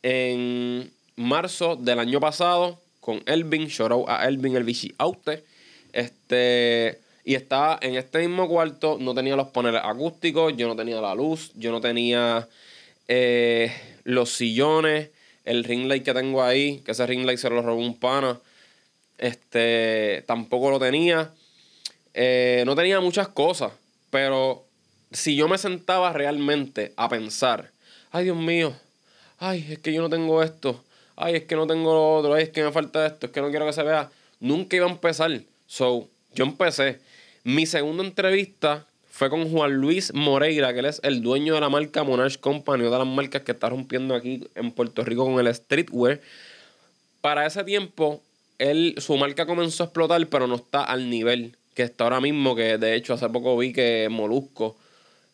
en 0.04 0.92
marzo 1.16 1.76
del 1.76 2.00
año 2.00 2.20
pasado 2.20 2.80
con 3.00 3.22
Elvin, 3.26 3.68
shout 3.68 4.06
a 4.08 4.28
Elvin, 4.28 4.56
el 4.56 4.94
Aute. 4.98 5.44
Este, 5.92 7.02
y 7.24 7.36
estaba 7.36 7.80
en 7.82 7.96
este 7.96 8.20
mismo 8.20 8.48
cuarto, 8.48 8.98
no 9.00 9.14
tenía 9.14 9.36
los 9.36 9.50
paneles 9.50 9.82
acústicos, 9.84 10.54
yo 10.58 10.68
no 10.68 10.76
tenía 10.76 11.00
la 11.00 11.16
luz, 11.16 11.52
yo 11.56 11.72
no 11.72 11.80
tenía 11.80 12.48
eh, 13.08 13.72
los 14.04 14.30
sillones, 14.30 15.10
El 15.46 15.64
ring 15.64 15.88
light 15.88 16.04
que 16.04 16.14
tengo 16.14 16.42
ahí, 16.42 16.80
que 16.86 16.92
ese 16.92 17.06
ring 17.06 17.26
light 17.26 17.38
se 17.38 17.50
lo 17.50 17.62
robó 17.62 17.80
un 17.80 18.00
pana, 18.00 18.40
este, 19.18 20.24
tampoco 20.26 20.72
lo 20.72 20.80
tenía. 20.80 21.32
Eh, 22.14 22.64
no 22.66 22.76
tenía 22.76 23.00
muchas 23.02 23.28
cosas, 23.28 23.74
pero 24.10 24.66
si 25.12 25.36
yo 25.36 25.48
me 25.48 25.58
sentaba 25.58 26.14
realmente 26.14 26.94
a 26.96 27.10
pensar, 27.10 27.72
ay 28.12 28.26
Dios 28.26 28.38
mío, 28.38 28.74
ay, 29.40 29.66
es 29.70 29.80
que 29.80 29.92
yo 29.92 30.02
no 30.02 30.10
tengo 30.10 30.44
esto, 30.44 30.84
ay, 31.16 31.36
es 31.36 31.44
que 31.44 31.56
no 31.56 31.68
tengo 31.68 31.94
lo 31.94 32.16
otro, 32.16 32.34
ay, 32.36 32.44
es 32.44 32.50
que 32.50 32.64
me 32.64 32.72
falta 32.72 33.06
esto, 33.06 33.26
es 33.26 33.32
que 33.32 33.42
no 33.42 33.50
quiero 33.50 33.66
que 33.66 33.74
se 33.74 33.84
vea, 33.84 34.10
nunca 34.40 34.76
iba 34.76 34.86
a 34.86 34.90
empezar. 34.90 35.32
So, 35.68 36.08
yo 36.36 36.46
empecé. 36.46 37.00
Mi 37.46 37.66
segunda 37.66 38.06
entrevista 38.06 38.86
fue 39.12 39.30
con 39.30 39.52
Juan 39.52 39.74
Luis 39.74 40.14
Moreira, 40.14 40.72
que 40.72 40.80
él 40.80 40.86
es 40.86 41.02
el 41.04 41.22
dueño 41.22 41.54
de 41.54 41.60
la 41.60 41.68
marca 41.68 42.06
Monarch 42.06 42.40
Company, 42.40 42.84
una 42.84 42.92
de 42.92 43.00
las 43.00 43.14
marcas 43.14 43.42
que 43.42 43.52
está 43.52 43.68
rompiendo 43.68 44.16
aquí 44.16 44.48
en 44.56 44.72
Puerto 44.72 45.04
Rico 45.04 45.26
con 45.26 45.46
el 45.46 45.54
streetwear. 45.54 46.22
Para 47.20 47.46
ese 47.46 47.66
tiempo, 47.66 48.22
él, 48.60 48.96
su 48.98 49.18
marca 49.18 49.46
comenzó 49.46 49.84
a 49.84 49.88
explotar, 49.88 50.26
pero 50.28 50.48
no 50.48 50.56
está 50.56 50.86
al 50.86 51.10
nivel 51.10 51.58
que 51.76 51.84
está 51.84 52.06
ahora 52.06 52.22
mismo, 52.22 52.56
que 52.56 52.78
de 52.78 52.96
hecho 52.96 53.14
hace 53.14 53.28
poco 53.28 53.58
vi 53.58 53.74
que 53.74 54.08
Molusco 54.10 54.78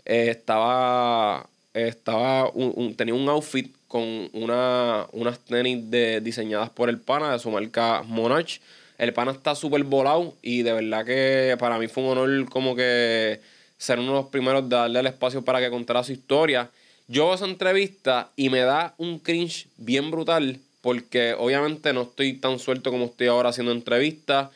eh, 0.04 0.30
estaba, 0.32 1.48
estaba 1.76 2.52
tenía 2.96 3.14
un 3.14 3.30
outfit 3.30 3.72
con 3.88 4.30
una, 4.34 5.06
unas 5.12 5.38
tenis 5.42 5.92
de, 5.92 6.22
diseñadas 6.22 6.72
por 6.72 6.90
el 6.90 7.00
pana 7.00 7.34
de 7.34 7.40
su 7.40 7.52
marca 7.52 8.02
Monarch. 8.04 8.62
El 9.00 9.14
pana 9.14 9.32
está 9.32 9.56
súper 9.56 9.84
volado 9.84 10.36
y 10.44 10.62
de 10.62 10.74
verdad 10.74 11.06
que 11.06 11.56
para 11.58 11.80
mí 11.80 11.88
fue 11.88 12.04
un 12.04 12.18
honor 12.18 12.50
como 12.50 12.76
que 12.76 13.40
ser 13.80 13.98
uno 13.98 14.10
de 14.10 14.22
los 14.22 14.28
primeros 14.28 14.70
de 14.70 14.76
darle 14.76 15.00
el 15.00 15.08
espacio 15.08 15.44
para 15.44 15.60
que 15.60 15.72
contara 15.72 16.04
su 16.04 16.12
historia. 16.12 16.70
Yo 17.08 17.24
hago 17.24 17.34
esa 17.34 17.46
entrevista 17.46 18.30
y 18.36 18.50
me 18.50 18.60
da 18.60 18.94
un 18.98 19.18
cringe 19.18 19.68
bien 19.78 20.12
brutal 20.12 20.60
porque 20.82 21.34
obviamente 21.34 21.94
no 21.94 22.04
estoy 22.04 22.34
tan 22.34 22.60
suelto 22.60 22.92
como 22.92 23.06
estoy 23.06 23.28
ahora 23.28 23.50
haciendo 23.50 23.72
entrevistas 23.72 24.50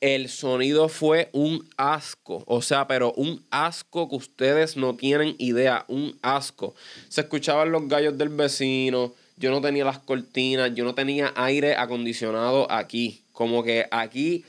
el 0.00 0.28
sonido 0.28 0.88
fue 0.88 1.30
un 1.32 1.66
asco. 1.76 2.44
O 2.46 2.62
sea, 2.62 2.86
pero 2.86 3.12
un 3.14 3.42
asco 3.50 4.08
que 4.08 4.16
ustedes 4.16 4.76
no 4.76 4.94
tienen 4.94 5.34
idea. 5.38 5.84
Un 5.88 6.18
asco. 6.22 6.74
Se 7.08 7.22
escuchaban 7.22 7.72
los 7.72 7.88
gallos 7.88 8.18
del 8.18 8.28
vecino. 8.28 9.14
Yo 9.36 9.50
no 9.50 9.60
tenía 9.60 9.84
las 9.84 9.98
cortinas. 9.98 10.74
Yo 10.74 10.84
no 10.84 10.94
tenía 10.94 11.32
aire 11.36 11.76
acondicionado 11.76 12.70
aquí. 12.70 13.22
Como 13.36 13.62
que 13.62 13.86
aquí 13.90 14.46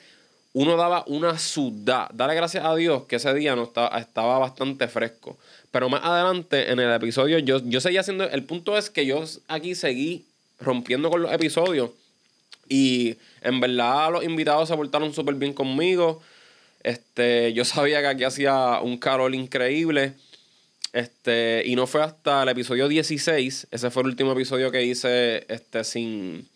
uno 0.54 0.78
daba 0.78 1.04
una 1.08 1.38
sudada. 1.38 2.10
Dale 2.14 2.34
gracias 2.36 2.64
a 2.64 2.74
Dios 2.74 3.04
que 3.04 3.18
ese 3.18 3.34
día 3.34 3.54
no 3.54 3.64
estaba, 3.64 4.00
estaba 4.00 4.40
bastante 4.40 4.88
fresco. 4.88 5.38
Pero 5.72 5.90
más 5.90 6.06
adelante 6.06 6.72
en 6.72 6.80
el 6.80 6.94
episodio 6.94 7.38
yo, 7.40 7.60
yo 7.66 7.82
seguía 7.82 8.00
haciendo... 8.00 8.24
El 8.24 8.44
punto 8.44 8.78
es 8.78 8.90
que 8.90 9.06
yo 9.06 9.26
aquí 9.50 9.76
seguí 9.76 10.24
rompiendo 10.62 11.10
con 11.10 11.22
los 11.22 11.34
episodios. 11.34 11.90
Y 12.70 13.18
en 13.42 13.60
verdad 13.60 14.10
los 14.14 14.24
invitados 14.24 14.70
se 14.70 14.76
portaron 14.78 15.14
súper 15.14 15.36
bien 15.36 15.52
conmigo. 15.52 16.22
Este, 16.82 17.52
yo 17.52 17.66
sabía 17.66 18.00
que 18.00 18.08
aquí 18.08 18.24
hacía 18.24 18.80
un 18.82 18.98
carol 18.98 19.36
increíble. 19.36 20.14
Este, 20.94 21.64
y 21.66 21.76
no 21.76 21.88
fue 21.88 22.04
hasta 22.04 22.44
el 22.44 22.50
episodio 22.50 22.88
16, 22.88 23.68
ese 23.70 23.92
fue 23.92 24.04
el 24.04 24.08
último 24.08 24.32
episodio 24.32 24.72
que 24.72 24.86
hice 24.86 25.46
este, 25.50 25.84
sin, 25.84 26.48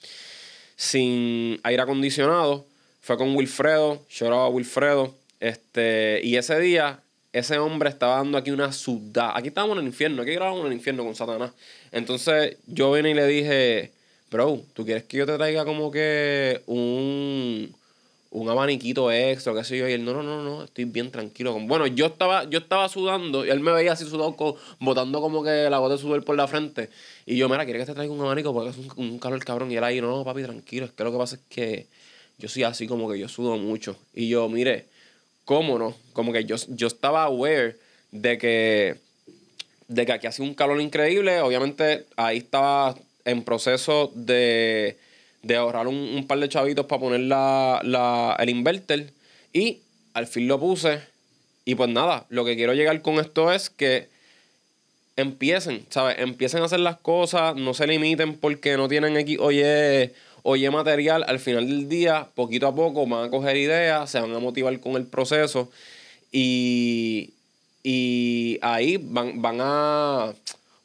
sin 0.81 1.59
aire 1.61 1.83
acondicionado. 1.83 2.65
Fue 3.01 3.15
con 3.15 3.35
Wilfredo, 3.35 4.03
lloraba 4.09 4.49
Wilfredo. 4.49 5.13
Este, 5.39 6.21
y 6.23 6.37
ese 6.37 6.59
día, 6.59 7.01
ese 7.33 7.59
hombre 7.59 7.89
estaba 7.89 8.15
dando 8.15 8.35
aquí 8.35 8.49
una 8.49 8.73
sudada. 8.73 9.37
Aquí 9.37 9.49
estábamos 9.49 9.77
en 9.77 9.81
el 9.83 9.87
infierno, 9.89 10.23
aquí 10.23 10.31
grabamos 10.31 10.61
en 10.61 10.67
el 10.67 10.73
infierno 10.73 11.03
con 11.03 11.13
Satanás. 11.13 11.51
Entonces 11.91 12.57
yo 12.65 12.91
vine 12.91 13.11
y 13.11 13.13
le 13.13 13.27
dije, 13.27 13.91
bro, 14.31 14.63
¿tú 14.73 14.83
quieres 14.83 15.03
que 15.03 15.17
yo 15.17 15.27
te 15.27 15.37
traiga 15.37 15.65
como 15.65 15.91
que 15.91 16.61
un, 16.65 17.75
un 18.31 18.49
abaniquito 18.49 19.11
extra, 19.11 19.53
qué 19.53 19.63
sé 19.65 19.77
yo? 19.77 19.87
Y 19.89 19.91
él, 19.91 20.05
no, 20.05 20.13
no, 20.13 20.23
no, 20.23 20.41
no, 20.41 20.63
estoy 20.63 20.85
bien 20.85 21.11
tranquilo. 21.11 21.53
Bueno, 21.59 21.85
yo 21.85 22.05
estaba, 22.05 22.45
yo 22.45 22.59
estaba 22.59 22.87
sudando 22.87 23.45
y 23.45 23.49
él 23.49 23.59
me 23.59 23.73
veía 23.73 23.91
así 23.91 24.05
sudado, 24.05 24.35
botando 24.79 25.19
como 25.19 25.43
que 25.43 25.69
la 25.69 25.77
gota 25.79 25.95
de 25.95 26.01
sudor 26.01 26.23
por 26.23 26.37
la 26.37 26.47
frente. 26.47 26.89
Y 27.25 27.35
yo, 27.35 27.49
mira, 27.49 27.65
¿quieres 27.65 27.81
que 27.81 27.87
te 27.87 27.93
traiga 27.93 28.13
un 28.13 28.21
abanico? 28.21 28.53
Porque 28.53 28.69
es 28.69 28.77
un, 28.77 28.89
un 28.95 29.19
calor 29.19 29.43
cabrón. 29.43 29.69
Y 29.69 29.75
él 29.75 29.83
ahí, 29.83 29.99
no, 29.99 30.23
papi, 30.23 30.43
tranquilo. 30.43 30.85
Es 30.85 30.93
que 30.93 31.03
lo 31.03 31.11
que 31.11 31.17
pasa 31.17 31.35
es 31.35 31.41
que 31.49 31.87
yo 32.39 32.47
soy 32.47 32.63
así 32.63 32.87
como 32.87 33.11
que 33.11 33.19
yo 33.19 33.27
sudo 33.27 33.57
mucho. 33.57 33.97
Y 34.13 34.29
yo, 34.29 34.47
mire, 34.47 34.85
¿cómo 35.43 35.77
no? 35.77 35.93
Como 36.13 36.31
que 36.31 36.45
yo, 36.45 36.55
yo 36.69 36.87
estaba 36.87 37.23
aware 37.23 37.77
de 38.11 38.37
que, 38.37 38.95
de 39.89 40.05
que 40.05 40.11
aquí 40.13 40.27
hacía 40.27 40.45
un 40.45 40.53
calor 40.53 40.79
increíble. 40.79 41.41
Obviamente 41.41 42.05
ahí 42.15 42.37
estaba 42.37 42.95
en 43.25 43.43
proceso 43.43 44.09
de, 44.15 44.97
ahorrar 45.49 45.87
un, 45.87 46.25
par 46.27 46.39
de 46.39 46.49
chavitos 46.49 46.85
para 46.85 47.01
poner 47.01 47.21
la, 47.21 48.35
el 48.39 48.49
inverter. 48.49 49.11
Y 49.53 49.79
al 50.13 50.27
fin 50.27 50.47
lo 50.47 50.59
puse. 50.59 50.99
Y 51.65 51.75
pues 51.75 51.89
nada, 51.89 52.25
lo 52.29 52.45
que 52.45 52.55
quiero 52.55 52.73
llegar 52.73 53.01
con 53.01 53.15
esto 53.15 53.51
es 53.51 53.69
que 53.69 54.07
empiecen, 55.15 55.85
¿sabes? 55.89 56.17
Empiecen 56.19 56.61
a 56.61 56.65
hacer 56.65 56.79
las 56.79 56.97
cosas, 56.97 57.55
no 57.55 57.73
se 57.73 57.85
limiten 57.87 58.35
porque 58.35 58.77
no 58.77 58.87
tienen 58.87 59.17
X, 59.17 59.37
oye, 59.39 60.13
oye 60.43 60.69
material. 60.71 61.23
Al 61.27 61.39
final 61.39 61.67
del 61.67 61.89
día, 61.89 62.27
poquito 62.33 62.67
a 62.67 62.75
poco 62.75 63.05
van 63.07 63.25
a 63.25 63.29
coger 63.29 63.57
ideas, 63.57 64.09
se 64.09 64.19
van 64.19 64.33
a 64.35 64.39
motivar 64.39 64.79
con 64.79 64.93
el 64.93 65.05
proceso. 65.05 65.69
Y, 66.31 67.31
y 67.83 68.57
ahí 68.61 68.97
van, 68.97 69.41
van 69.41 69.57
a 69.59 70.33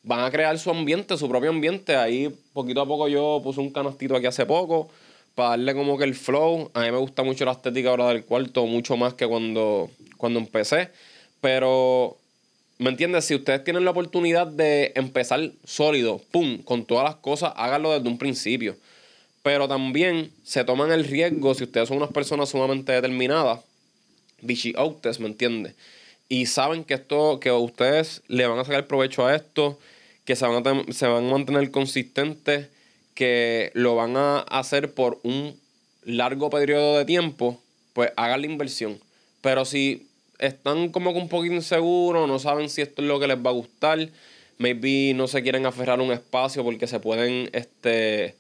van 0.07 0.21
a 0.21 0.31
crear 0.31 0.59
su 0.59 0.71
ambiente, 0.71 1.17
su 1.17 1.29
propio 1.29 1.51
ambiente. 1.51 1.97
Ahí 1.97 2.33
poquito 2.57 2.81
a 2.81 2.87
poco 2.87 3.07
yo 3.07 3.41
puse 3.45 3.61
un 3.61 3.71
canastito 3.71 4.17
aquí 4.17 4.27
hace 4.27 4.47
poco 4.47 4.89
para 5.37 5.51
darle 5.51 5.75
como 5.75 5.99
que 5.99 6.05
el 6.05 6.15
flow. 6.15 6.71
A 6.75 6.81
mí 6.81 6.91
me 6.91 6.97
gusta 6.97 7.23
mucho 7.23 7.45
la 7.45 7.53
estética 7.53 7.91
ahora 7.91 8.09
del 8.09 8.25
cuarto, 8.25 8.67
mucho 8.67 8.97
más 8.97 9.15
que 9.15 9.27
cuando, 9.27 9.91
cuando 10.17 10.41
empecé. 10.41 10.89
Pero, 11.43 12.17
¿me 12.79 12.89
entiendes? 12.89 13.27
Si 13.27 13.35
ustedes 13.35 13.63
tienen 13.63 13.85
la 13.85 13.91
oportunidad 13.91 14.47
de 14.47 14.93
empezar 14.97 15.53
sólido, 15.65 16.23
pum, 16.33 16.63
con 16.63 16.87
todas 16.87 17.05
las 17.05 17.17
cosas, 17.17 17.53
háganlo 17.57 17.93
desde 17.93 18.09
un 18.09 18.17
principio. 18.17 18.75
Pero 19.43 19.69
también 19.69 20.33
se 20.43 20.65
toman 20.65 20.91
el 20.91 21.05
riesgo, 21.05 21.55
si 21.55 21.65
ustedes 21.65 21.89
son 21.89 21.99
unas 21.99 22.11
personas 22.11 22.49
sumamente 22.49 22.93
determinadas, 22.93 23.61
bichi 24.41 24.73
¿me 25.21 25.27
entiendes? 25.27 25.75
Y 26.29 26.47
saben 26.47 26.83
que 26.83 26.95
esto, 26.95 27.39
que 27.39 27.53
ustedes 27.53 28.23
le 28.27 28.47
van 28.47 28.59
a 28.59 28.65
sacar 28.65 28.87
provecho 28.87 29.27
a 29.27 29.37
esto 29.37 29.79
que 30.27 30.37
se 30.37 30.47
van, 30.47 30.67
a 30.67 30.93
se 30.93 31.07
van 31.07 31.27
a 31.27 31.31
mantener 31.31 31.71
consistentes, 31.71 32.69
que 33.15 33.71
lo 33.73 33.95
van 33.95 34.17
a 34.17 34.41
hacer 34.41 34.93
por 34.93 35.21
un 35.23 35.59
largo 36.05 36.51
periodo 36.51 36.99
de 36.99 37.07
tiempo, 37.07 37.61
pues 37.95 38.13
hagan 38.17 38.43
la 38.43 38.47
inversión. 38.47 38.99
Pero 39.41 39.65
si 39.65 40.09
están 40.39 40.91
como 40.91 41.13
que 41.13 41.21
un 41.21 41.29
poquito 41.29 41.55
inseguros, 41.55 42.29
no 42.29 42.39
saben 42.39 42.69
si 42.69 42.83
esto 42.83 43.01
es 43.01 43.09
lo 43.09 43.19
que 43.19 43.29
les 43.29 43.39
va 43.39 43.51
a 43.51 43.55
gustar, 43.55 44.11
maybe 44.59 45.15
no 45.15 45.29
se 45.29 45.43
quieren 45.43 45.65
aferrar 45.65 46.01
a 46.01 46.03
un 46.03 46.13
espacio 46.13 46.65
porque 46.65 46.87
se 46.87 47.01
pueden, 47.01 47.49
este, 47.53 48.35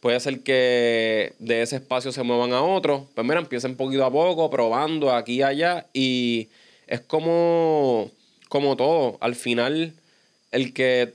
puede 0.00 0.18
ser 0.20 0.40
que 0.40 1.34
de 1.38 1.62
ese 1.62 1.76
espacio 1.76 2.12
se 2.12 2.22
muevan 2.22 2.52
a 2.52 2.62
otro. 2.62 3.06
Pues 3.14 3.26
mira, 3.26 3.40
empiecen 3.40 3.76
poquito 3.76 4.04
a 4.04 4.10
poco, 4.10 4.50
probando 4.50 5.12
aquí 5.12 5.34
y 5.34 5.42
allá 5.42 5.86
y 5.94 6.48
es 6.88 7.00
como, 7.00 8.10
como 8.48 8.76
todo. 8.76 9.18
Al 9.20 9.36
final, 9.36 9.94
el 10.50 10.72
que 10.72 11.12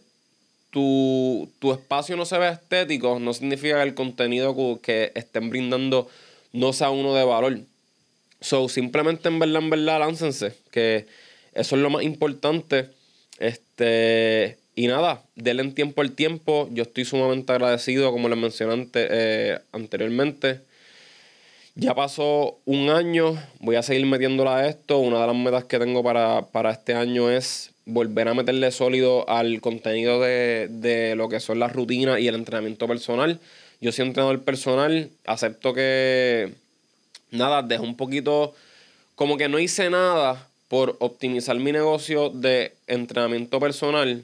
tu, 0.73 1.71
espacio 1.71 2.17
no 2.17 2.25
se 2.25 2.37
ve 2.39 2.49
estético, 2.49 3.19
no 3.19 3.33
significa 3.33 3.75
que 3.75 3.83
el 3.83 3.93
contenido 3.93 4.79
que 4.81 5.11
estén 5.13 5.51
brindando 5.51 6.09
no 6.51 6.73
sea 6.73 6.89
uno 6.89 7.13
de 7.13 7.23
valor. 7.23 7.59
So, 8.41 8.67
simplemente 8.67 9.29
en 9.29 9.37
verdad, 9.39 9.61
en 9.61 9.69
verdad, 9.69 9.99
láncense, 9.99 10.55
que 10.71 11.05
eso 11.53 11.75
es 11.75 11.81
lo 11.81 11.91
más 11.91 12.03
importante. 12.03 12.89
Este, 13.37 14.57
y 14.75 14.87
nada, 14.87 15.23
denle 15.35 15.71
tiempo 15.71 16.01
al 16.01 16.13
tiempo. 16.13 16.67
Yo 16.71 16.83
estoy 16.83 17.05
sumamente 17.05 17.53
agradecido, 17.53 18.11
como 18.11 18.27
les 18.27 18.37
mencioné 18.37 18.87
eh, 18.95 19.59
anteriormente. 19.71 20.61
Ya 21.75 21.95
pasó 21.95 22.59
un 22.65 22.91
año, 22.91 23.35
voy 23.59 23.77
a 23.77 23.81
seguir 23.83 24.05
metiéndola 24.05 24.57
a 24.57 24.67
esto. 24.67 24.99
Una 24.99 25.21
de 25.21 25.27
las 25.27 25.35
metas 25.35 25.63
que 25.63 25.79
tengo 25.79 26.03
para, 26.03 26.45
para 26.47 26.71
este 26.71 26.93
año 26.93 27.31
es 27.31 27.71
volver 27.85 28.27
a 28.27 28.33
meterle 28.33 28.71
sólido 28.71 29.27
al 29.27 29.59
contenido 29.59 30.21
de, 30.21 31.13
lo 31.17 31.29
que 31.29 31.39
son 31.39 31.59
las 31.59 31.73
rutinas 31.73 32.19
y 32.19 32.27
el 32.27 32.35
entrenamiento 32.35 32.87
personal. 32.87 33.39
Yo 33.81 33.91
soy 33.91 34.05
entrenador 34.05 34.43
personal, 34.43 35.09
acepto 35.25 35.73
que, 35.73 36.53
nada, 37.31 37.63
dejo 37.63 37.83
un 37.83 37.97
poquito, 37.97 38.53
como 39.15 39.37
que 39.37 39.49
no 39.49 39.59
hice 39.59 39.89
nada 39.89 40.47
por 40.67 40.95
optimizar 40.99 41.57
mi 41.57 41.71
negocio 41.71 42.29
de 42.29 42.73
entrenamiento 42.87 43.59
personal 43.59 44.23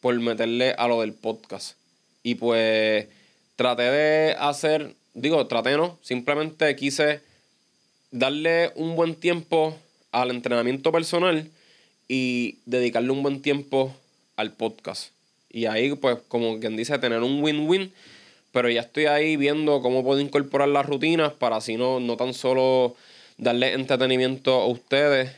por 0.00 0.18
meterle 0.20 0.74
a 0.78 0.88
lo 0.88 1.00
del 1.00 1.12
podcast. 1.12 1.76
Y 2.22 2.36
pues 2.36 3.06
traté 3.56 3.82
de 3.82 4.36
hacer, 4.38 4.94
digo, 5.16 5.46
traté 5.46 5.76
no, 5.76 5.98
simplemente 6.02 6.76
quise 6.76 7.20
darle 8.10 8.70
un 8.76 8.94
buen 8.94 9.14
tiempo 9.14 9.76
al 10.12 10.30
entrenamiento 10.30 10.92
personal 10.92 11.50
y 12.06 12.58
dedicarle 12.66 13.10
un 13.10 13.22
buen 13.22 13.42
tiempo 13.42 13.94
al 14.36 14.52
podcast. 14.52 15.10
Y 15.50 15.66
ahí, 15.66 15.94
pues, 15.94 16.18
como 16.28 16.60
quien 16.60 16.76
dice, 16.76 16.98
tener 16.98 17.22
un 17.22 17.42
win-win. 17.42 17.92
Pero 18.52 18.70
ya 18.70 18.82
estoy 18.82 19.06
ahí 19.06 19.36
viendo 19.36 19.82
cómo 19.82 20.04
puedo 20.04 20.20
incorporar 20.20 20.68
las 20.68 20.86
rutinas 20.86 21.32
para 21.32 21.56
así 21.56 21.76
no, 21.76 22.00
no 22.00 22.16
tan 22.16 22.32
solo 22.32 22.96
darle 23.36 23.74
entretenimiento 23.74 24.52
a 24.52 24.66
ustedes 24.66 25.30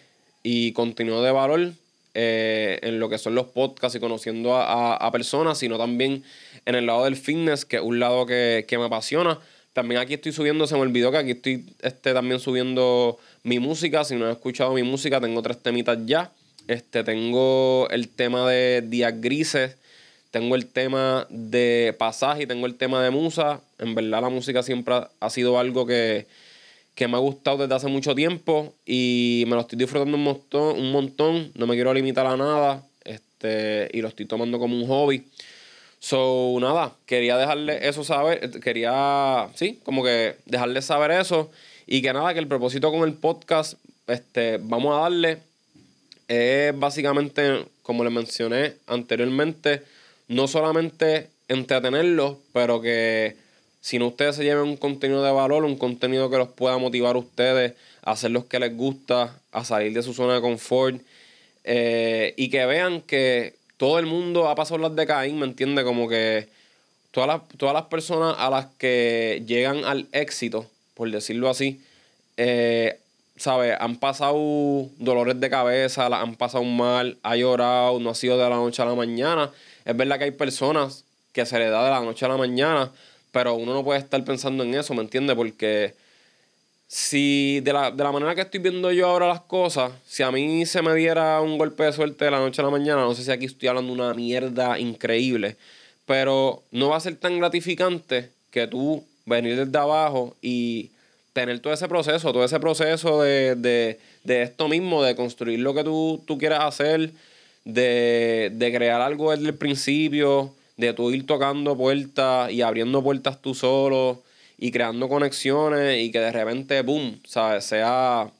y 0.42 0.73
contenido 0.73 1.23
de 1.23 1.32
valor 1.32 1.73
eh, 2.14 2.78
en 2.82 2.99
lo 2.99 3.08
que 3.08 3.18
son 3.18 3.35
los 3.35 3.47
podcasts 3.47 3.97
y 3.97 4.00
conociendo 4.00 4.56
a, 4.56 5.11
personas, 5.12 5.58
sino 5.58 5.78
también 5.78 6.25
en 6.64 6.75
el 6.75 6.87
lado 6.87 7.04
del 7.04 7.16
fitness, 7.16 7.64
que 7.64 7.76
es 7.76 7.82
un 7.82 8.00
lado 8.00 8.26
que, 8.26 8.66
me 8.70 8.85
apasiona. 8.85 9.38
También 9.78 10.00
aquí 10.00 10.14
estoy 10.14 10.32
subiendo, 10.32 10.66
se 10.66 10.75
me 10.75 10.80
olvidó 10.80 11.12
que 11.12 11.18
aquí 11.18 11.30
estoy 11.30 11.64
este, 11.82 12.12
también 12.12 12.40
subiendo 12.40 13.16
mi 13.44 13.61
música. 13.61 14.02
Si 14.02 14.16
no 14.16 14.26
has 14.26 14.32
escuchado 14.32 14.73
mi 14.75 14.82
música, 14.82 15.20
tengo 15.20 15.40
tres 15.40 15.62
temitas 15.62 15.97
ya. 16.04 16.32
Este, 16.66 17.04
tengo 17.04 17.88
el 17.90 18.08
tema 18.08 18.50
de 18.50 18.82
días 18.82 19.20
grises, 19.20 19.76
tengo 20.32 20.56
el 20.56 20.66
tema 20.66 21.28
de 21.30 21.94
pasaje 21.97 22.42
y 22.42 22.47
tengo 22.49 22.66
el 22.66 22.75
tema 22.75 23.04
de 23.04 23.11
musa. 23.11 23.61
En 23.78 23.94
verdad 23.94 24.20
la 24.20 24.30
música 24.30 24.64
siempre 24.64 24.97
ha 25.20 25.30
sido 25.30 25.61
algo 25.61 25.87
que, 25.87 26.26
que 26.97 27.06
me 27.06 27.14
ha 27.14 27.20
gustado 27.20 27.58
desde 27.58 27.76
hace 27.76 27.87
mucho 27.87 28.16
tiempo 28.16 28.75
y 28.85 29.44
me 29.47 29.54
lo 29.54 29.61
estoy 29.61 29.78
disfrutando 29.78 30.16
un 30.16 30.25
montón, 30.25 30.76
un 30.76 30.90
montón. 30.90 31.52
no 31.54 31.68
me 31.68 31.76
quiero 31.76 31.94
limitar 31.94 32.26
a 32.26 32.37
nada 32.37 32.82
este, 33.04 33.90
y 33.92 34.00
lo 34.00 34.08
estoy 34.08 34.26
tomando 34.26 34.58
como 34.58 34.75
un 34.75 34.88
hobby. 34.88 35.25
So, 36.00 36.57
nada, 36.61 36.93
quería 37.07 37.37
dejarle 37.37 37.88
eso 37.88 38.05
saber, 38.05 38.61
quería, 38.61 39.49
sí, 39.55 39.81
como 39.85 40.05
que 40.05 40.37
dejarle 40.47 40.81
saber 40.81 41.11
eso 41.11 41.50
y 41.87 42.02
que 42.02 42.12
nada, 42.12 42.33
que 42.35 42.40
el 42.40 42.47
propósito 42.47 42.93
con 42.93 43.09
el 43.09 43.14
podcast, 43.14 43.75
este, 44.07 44.59
vamos 44.62 44.97
a 44.97 45.02
darle, 45.02 45.38
es 46.28 46.78
básicamente, 46.78 47.64
como 47.83 48.05
les 48.05 48.12
mencioné 48.12 48.75
anteriormente, 48.87 49.83
no 50.28 50.47
solamente 50.47 51.31
entretenerlos, 51.49 52.37
pero 52.52 52.81
que 52.81 53.37
si 53.81 53.99
no 53.99 54.09
ustedes 54.09 54.37
se 54.37 54.45
lleven 54.45 54.64
un 54.64 54.76
contenido 54.76 55.25
de 55.25 55.33
valor, 55.33 55.64
un 55.64 55.76
contenido 55.76 56.31
que 56.31 56.37
los 56.37 56.49
pueda 56.49 56.78
motivar 56.78 57.17
a 57.17 57.21
ustedes 57.21 57.73
a 58.02 58.12
hacer 58.12 58.31
lo 58.31 58.47
que 58.47 58.61
les 58.61 58.76
gusta, 58.76 59.40
a 59.50 59.64
salir 59.64 59.93
de 59.95 60.02
su 60.02 60.14
zona 60.14 60.35
de 60.35 60.40
confort 60.40 61.00
eh, 61.64 62.35
y 62.37 62.50
que 62.50 62.67
vean 62.67 63.00
que 63.00 63.55
todo 63.78 63.99
el 63.99 64.06
mundo 64.06 64.49
ha 64.49 64.54
pasado 64.54 64.78
las 64.78 64.94
de 64.94 65.06
Caín, 65.06 65.38
¿me 65.38 65.47
entiende? 65.47 65.85
Como 65.85 66.08
que 66.08 66.49
todas 67.12 67.28
las, 67.28 67.49
todas 67.56 67.73
las 67.75 67.85
personas 67.85 68.35
a 68.38 68.50
las 68.50 68.66
que 68.78 69.42
llegan 69.47 69.85
al 69.85 70.08
éxito, 70.12 70.66
por 70.94 71.11
decirlo 71.11 71.49
así, 71.49 71.80
eh, 72.37 72.99
¿sabes? 73.37 73.76
Han 73.78 73.97
pasado 73.97 74.37
dolores 74.99 75.40
de 75.40 75.49
cabeza, 75.49 76.06
han 76.06 76.35
pasado 76.35 76.64
mal, 76.64 77.18
ha 77.23 77.37
llorado, 77.37 78.00
no 78.00 78.11
ha 78.11 78.14
sido 78.14 78.37
de 78.37 78.50
la 78.50 78.56
noche 78.56 78.82
a 78.82 78.85
la 78.85 78.94
mañana. 78.94 79.50
Es 79.85 79.97
verdad 79.97 80.18
que 80.18 80.25
hay 80.25 80.30
personas 80.32 81.04
que 81.32 81.47
se 81.47 81.58
le 81.58 81.70
da 81.70 81.85
de 81.85 81.90
la 81.90 82.00
noche 82.00 82.26
a 82.26 82.28
la 82.28 82.37
mañana, 82.37 82.90
pero 83.30 83.54
uno 83.54 83.75
no 83.75 83.85
puede 83.85 84.00
estar 84.00 84.23
pensando 84.25 84.64
en 84.64 84.75
eso, 84.75 84.92
¿me 84.92 85.02
entiendes? 85.02 85.37
Porque 85.37 85.94
si 86.88 87.61
de 87.61 87.75
la, 87.75 87.92
manera 87.92 88.35
que 88.35 88.40
estoy 88.40 88.61
viendo 88.61 88.90
yo 88.90 89.07
ahora 89.07 89.28
las 89.28 89.42
cosas, 89.42 89.92
si 90.07 90.23
a 90.23 90.33
mí 90.33 90.64
se 90.64 90.80
me 90.80 90.95
diera 90.95 91.38
un 91.42 91.59
golpe 91.59 91.85
de 91.85 91.92
suerte 91.92 92.25
de 92.25 92.30
la 92.30 92.38
noche 92.38 92.62
a 92.62 92.64
la 92.64 92.71
mañana, 92.71 93.02
no 93.02 93.14
sé 93.14 93.23
si 93.25 93.30
aquí 93.30 93.45
estoy 93.45 93.68
hablando 93.68 93.95
de 93.95 94.00
una 94.00 94.14
mierda 94.14 94.78
increíble, 94.78 95.57
pero 96.07 96.62
no 96.73 96.88
va 96.88 96.97
a 96.97 97.00
ser 97.00 97.16
tan 97.16 97.38
gratificante 97.38 98.30
que 98.50 98.66
tú 98.66 99.04
venir 99.26 99.62
desde 99.62 99.78
abajo 99.78 100.35
y 100.40 100.90
tener 101.35 101.61
todo 101.61 101.75
ese 101.75 101.88
proceso, 101.88 102.33
todo 102.33 102.42
ese 102.42 102.59
proceso 102.59 103.21
de, 103.21 103.54
de, 103.54 104.00
de 104.25 104.42
esto 104.42 104.66
mismo, 104.66 105.02
de 105.02 105.14
construir 105.14 105.61
lo 105.61 105.75
que 105.75 105.85
tú, 105.85 106.23
tú 106.26 106.38
quieras 106.38 106.64
hacer, 106.64 107.11
de, 107.66 108.50
de 108.54 108.73
crear 108.73 109.03
algo 109.03 109.31
desde 109.31 109.46
el 109.46 109.55
principio, 109.55 110.55
de 110.79 110.94
tú 110.94 111.11
ir 111.11 111.27
tocando 111.27 111.77
puertas 111.77 112.51
y 112.51 112.62
abriendo 112.62 113.03
puertas 113.03 113.42
tú 113.42 113.55
solo 113.55 114.22
y 114.59 114.73
creando 114.73 115.09
conexiones 115.09 116.03
y 116.03 116.11
que 116.11 116.18
de 116.18 116.33
repente, 116.33 116.83
boom, 116.83 117.21
¿sabes? 117.25 117.64
Sea, 117.64 118.31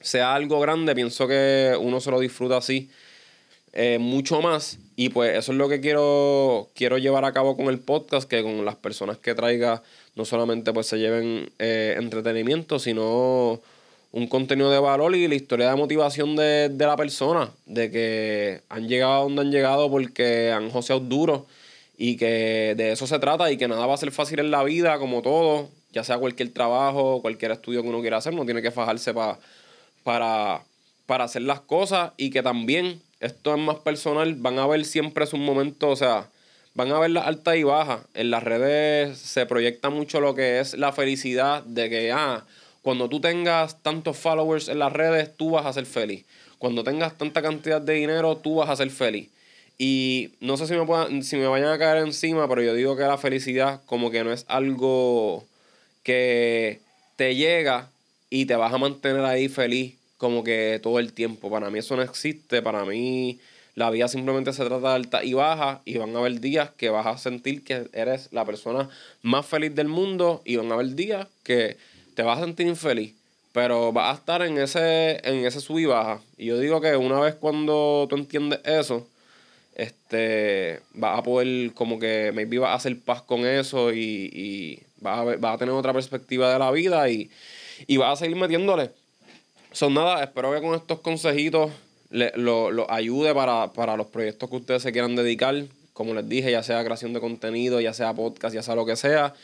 sea 0.00 0.34
algo 0.34 0.58
grande, 0.60 0.94
pienso 0.94 1.28
que 1.28 1.76
uno 1.80 2.00
se 2.00 2.10
lo 2.10 2.18
disfruta 2.18 2.56
así 2.56 2.90
eh, 3.72 3.98
mucho 3.98 4.42
más. 4.42 4.78
Y 4.96 5.10
pues 5.10 5.36
eso 5.36 5.52
es 5.52 5.58
lo 5.58 5.68
que 5.68 5.80
quiero, 5.80 6.68
quiero 6.74 6.98
llevar 6.98 7.24
a 7.24 7.32
cabo 7.32 7.56
con 7.56 7.66
el 7.66 7.78
podcast, 7.78 8.28
que 8.28 8.42
con 8.42 8.64
las 8.64 8.76
personas 8.76 9.18
que 9.18 9.34
traiga 9.34 9.82
no 10.16 10.24
solamente 10.24 10.72
pues 10.72 10.86
se 10.86 10.98
lleven 10.98 11.50
eh, 11.58 11.94
entretenimiento, 11.98 12.78
sino 12.78 13.60
un 14.12 14.26
contenido 14.28 14.70
de 14.70 14.78
valor 14.78 15.14
y 15.14 15.28
la 15.28 15.34
historia 15.34 15.68
de 15.68 15.76
motivación 15.76 16.34
de, 16.36 16.70
de, 16.70 16.86
la 16.86 16.96
persona, 16.96 17.50
de 17.66 17.90
que 17.90 18.62
han 18.70 18.88
llegado 18.88 19.12
a 19.12 19.22
donde 19.24 19.42
han 19.42 19.50
llegado 19.52 19.90
porque 19.90 20.50
han 20.50 20.70
joseado 20.70 21.00
duro 21.00 21.46
y 21.96 22.16
que 22.16 22.74
de 22.76 22.92
eso 22.92 23.06
se 23.06 23.18
trata 23.18 23.50
y 23.50 23.56
que 23.56 23.68
nada 23.68 23.86
va 23.86 23.94
a 23.94 23.98
ser 23.98 24.12
fácil 24.12 24.40
en 24.40 24.50
la 24.50 24.62
vida, 24.64 24.98
como 24.98 25.22
todo, 25.22 25.70
ya 25.92 26.04
sea 26.04 26.18
cualquier 26.18 26.52
trabajo, 26.52 27.20
cualquier 27.22 27.52
estudio 27.52 27.82
que 27.82 27.88
uno 27.88 28.00
quiera 28.00 28.18
hacer, 28.18 28.34
uno 28.34 28.44
tiene 28.44 28.62
que 28.62 28.70
fajarse 28.70 29.14
para, 29.14 30.62
para 31.06 31.24
hacer 31.24 31.42
las 31.42 31.60
cosas 31.60 32.12
y 32.16 32.30
que 32.30 32.42
también, 32.42 33.00
esto 33.20 33.54
es 33.54 33.60
más 33.60 33.76
personal, 33.76 34.34
van 34.34 34.58
a 34.58 34.66
ver 34.66 34.84
siempre 34.84 35.26
su 35.26 35.38
momento, 35.38 35.88
o 35.88 35.96
sea, 35.96 36.28
van 36.74 36.92
a 36.92 36.98
ver 36.98 37.10
las 37.10 37.26
altas 37.26 37.56
y 37.56 37.62
bajas. 37.62 38.00
En 38.14 38.30
las 38.30 38.42
redes 38.42 39.16
se 39.18 39.46
proyecta 39.46 39.88
mucho 39.88 40.20
lo 40.20 40.34
que 40.34 40.60
es 40.60 40.74
la 40.74 40.92
felicidad 40.92 41.62
de 41.64 41.88
que, 41.88 42.12
ah, 42.12 42.44
cuando 42.82 43.08
tú 43.08 43.20
tengas 43.20 43.82
tantos 43.82 44.16
followers 44.18 44.68
en 44.68 44.78
las 44.78 44.92
redes, 44.92 45.34
tú 45.36 45.50
vas 45.52 45.66
a 45.66 45.72
ser 45.72 45.86
feliz. 45.86 46.26
Cuando 46.58 46.84
tengas 46.84 47.16
tanta 47.16 47.42
cantidad 47.42 47.80
de 47.80 47.94
dinero, 47.94 48.36
tú 48.36 48.56
vas 48.56 48.68
a 48.68 48.76
ser 48.76 48.90
feliz. 48.90 49.30
Y 49.78 50.30
no 50.40 50.56
sé 50.56 50.66
si 50.66 50.74
me, 50.74 50.86
puedan, 50.86 51.22
si 51.22 51.36
me 51.36 51.46
vayan 51.46 51.68
a 51.68 51.78
caer 51.78 51.98
encima, 52.04 52.48
pero 52.48 52.62
yo 52.62 52.74
digo 52.74 52.96
que 52.96 53.02
la 53.02 53.18
felicidad 53.18 53.82
como 53.86 54.10
que 54.10 54.24
no 54.24 54.32
es 54.32 54.46
algo 54.48 55.44
que 56.02 56.80
te 57.16 57.34
llega 57.34 57.90
y 58.30 58.46
te 58.46 58.56
vas 58.56 58.72
a 58.72 58.78
mantener 58.78 59.24
ahí 59.24 59.48
feliz 59.48 59.94
como 60.18 60.42
que 60.44 60.80
todo 60.82 60.98
el 60.98 61.12
tiempo. 61.12 61.50
Para 61.50 61.70
mí 61.70 61.78
eso 61.78 61.96
no 61.96 62.02
existe. 62.02 62.62
Para 62.62 62.84
mí 62.84 63.38
la 63.74 63.90
vida 63.90 64.08
simplemente 64.08 64.52
se 64.52 64.64
trata 64.64 64.88
de 64.88 64.94
alta 64.94 65.24
y 65.24 65.34
baja 65.34 65.82
y 65.84 65.98
van 65.98 66.16
a 66.16 66.20
haber 66.20 66.40
días 66.40 66.70
que 66.76 66.88
vas 66.88 67.06
a 67.06 67.18
sentir 67.18 67.62
que 67.62 67.88
eres 67.92 68.28
la 68.32 68.44
persona 68.44 68.88
más 69.22 69.44
feliz 69.44 69.74
del 69.74 69.88
mundo 69.88 70.42
y 70.44 70.56
van 70.56 70.70
a 70.70 70.74
haber 70.74 70.94
días 70.94 71.26
que 71.42 71.76
te 72.14 72.22
vas 72.22 72.38
a 72.38 72.44
sentir 72.44 72.66
infeliz. 72.66 73.14
Pero 73.52 73.92
vas 73.92 74.14
a 74.14 74.18
estar 74.18 74.42
en 74.42 74.58
ese, 74.58 75.20
en 75.28 75.44
ese 75.44 75.60
sub 75.60 75.78
y 75.78 75.86
baja. 75.86 76.20
Y 76.36 76.46
yo 76.46 76.58
digo 76.58 76.80
que 76.80 76.96
una 76.96 77.20
vez 77.20 77.34
cuando 77.34 78.06
tú 78.08 78.16
entiendes 78.16 78.60
eso, 78.64 79.06
este, 79.76 80.80
vas 80.94 81.18
a 81.18 81.22
poder 81.22 81.74
como 81.74 81.98
que 81.98 82.32
maybe 82.34 82.58
vas 82.58 82.70
a 82.70 82.74
hacer 82.74 82.98
paz 82.98 83.20
con 83.20 83.46
eso 83.46 83.92
y, 83.92 84.30
y 84.32 84.82
vas, 85.00 85.36
a, 85.42 85.52
a 85.52 85.58
tener 85.58 85.74
otra 85.74 85.92
perspectiva 85.92 86.50
de 86.50 86.58
la 86.58 86.70
vida 86.70 87.08
y, 87.10 87.30
y 87.86 87.98
vas 87.98 88.14
a 88.14 88.24
seguir 88.24 88.36
metiéndole. 88.36 88.90
Son 89.72 89.92
nada, 89.92 90.24
espero 90.24 90.52
que 90.52 90.62
con 90.62 90.74
estos 90.74 91.00
consejitos 91.00 91.70
los 92.10 92.72
lo 92.72 92.90
ayude 92.90 93.34
para, 93.34 93.72
para 93.74 93.96
los 93.96 94.06
proyectos 94.06 94.48
que 94.48 94.56
ustedes 94.56 94.82
se 94.82 94.92
quieran 94.92 95.14
dedicar. 95.14 95.54
Como 95.92 96.14
les 96.14 96.26
dije, 96.26 96.50
ya 96.50 96.62
sea 96.62 96.82
creación 96.82 97.12
de 97.12 97.20
contenido, 97.20 97.80
ya 97.80 97.92
sea 97.92 98.14
podcast, 98.14 98.54
ya 98.54 98.62
sea 98.62 98.74
lo 98.74 98.86
que 98.86 98.96
sea. 98.96 99.34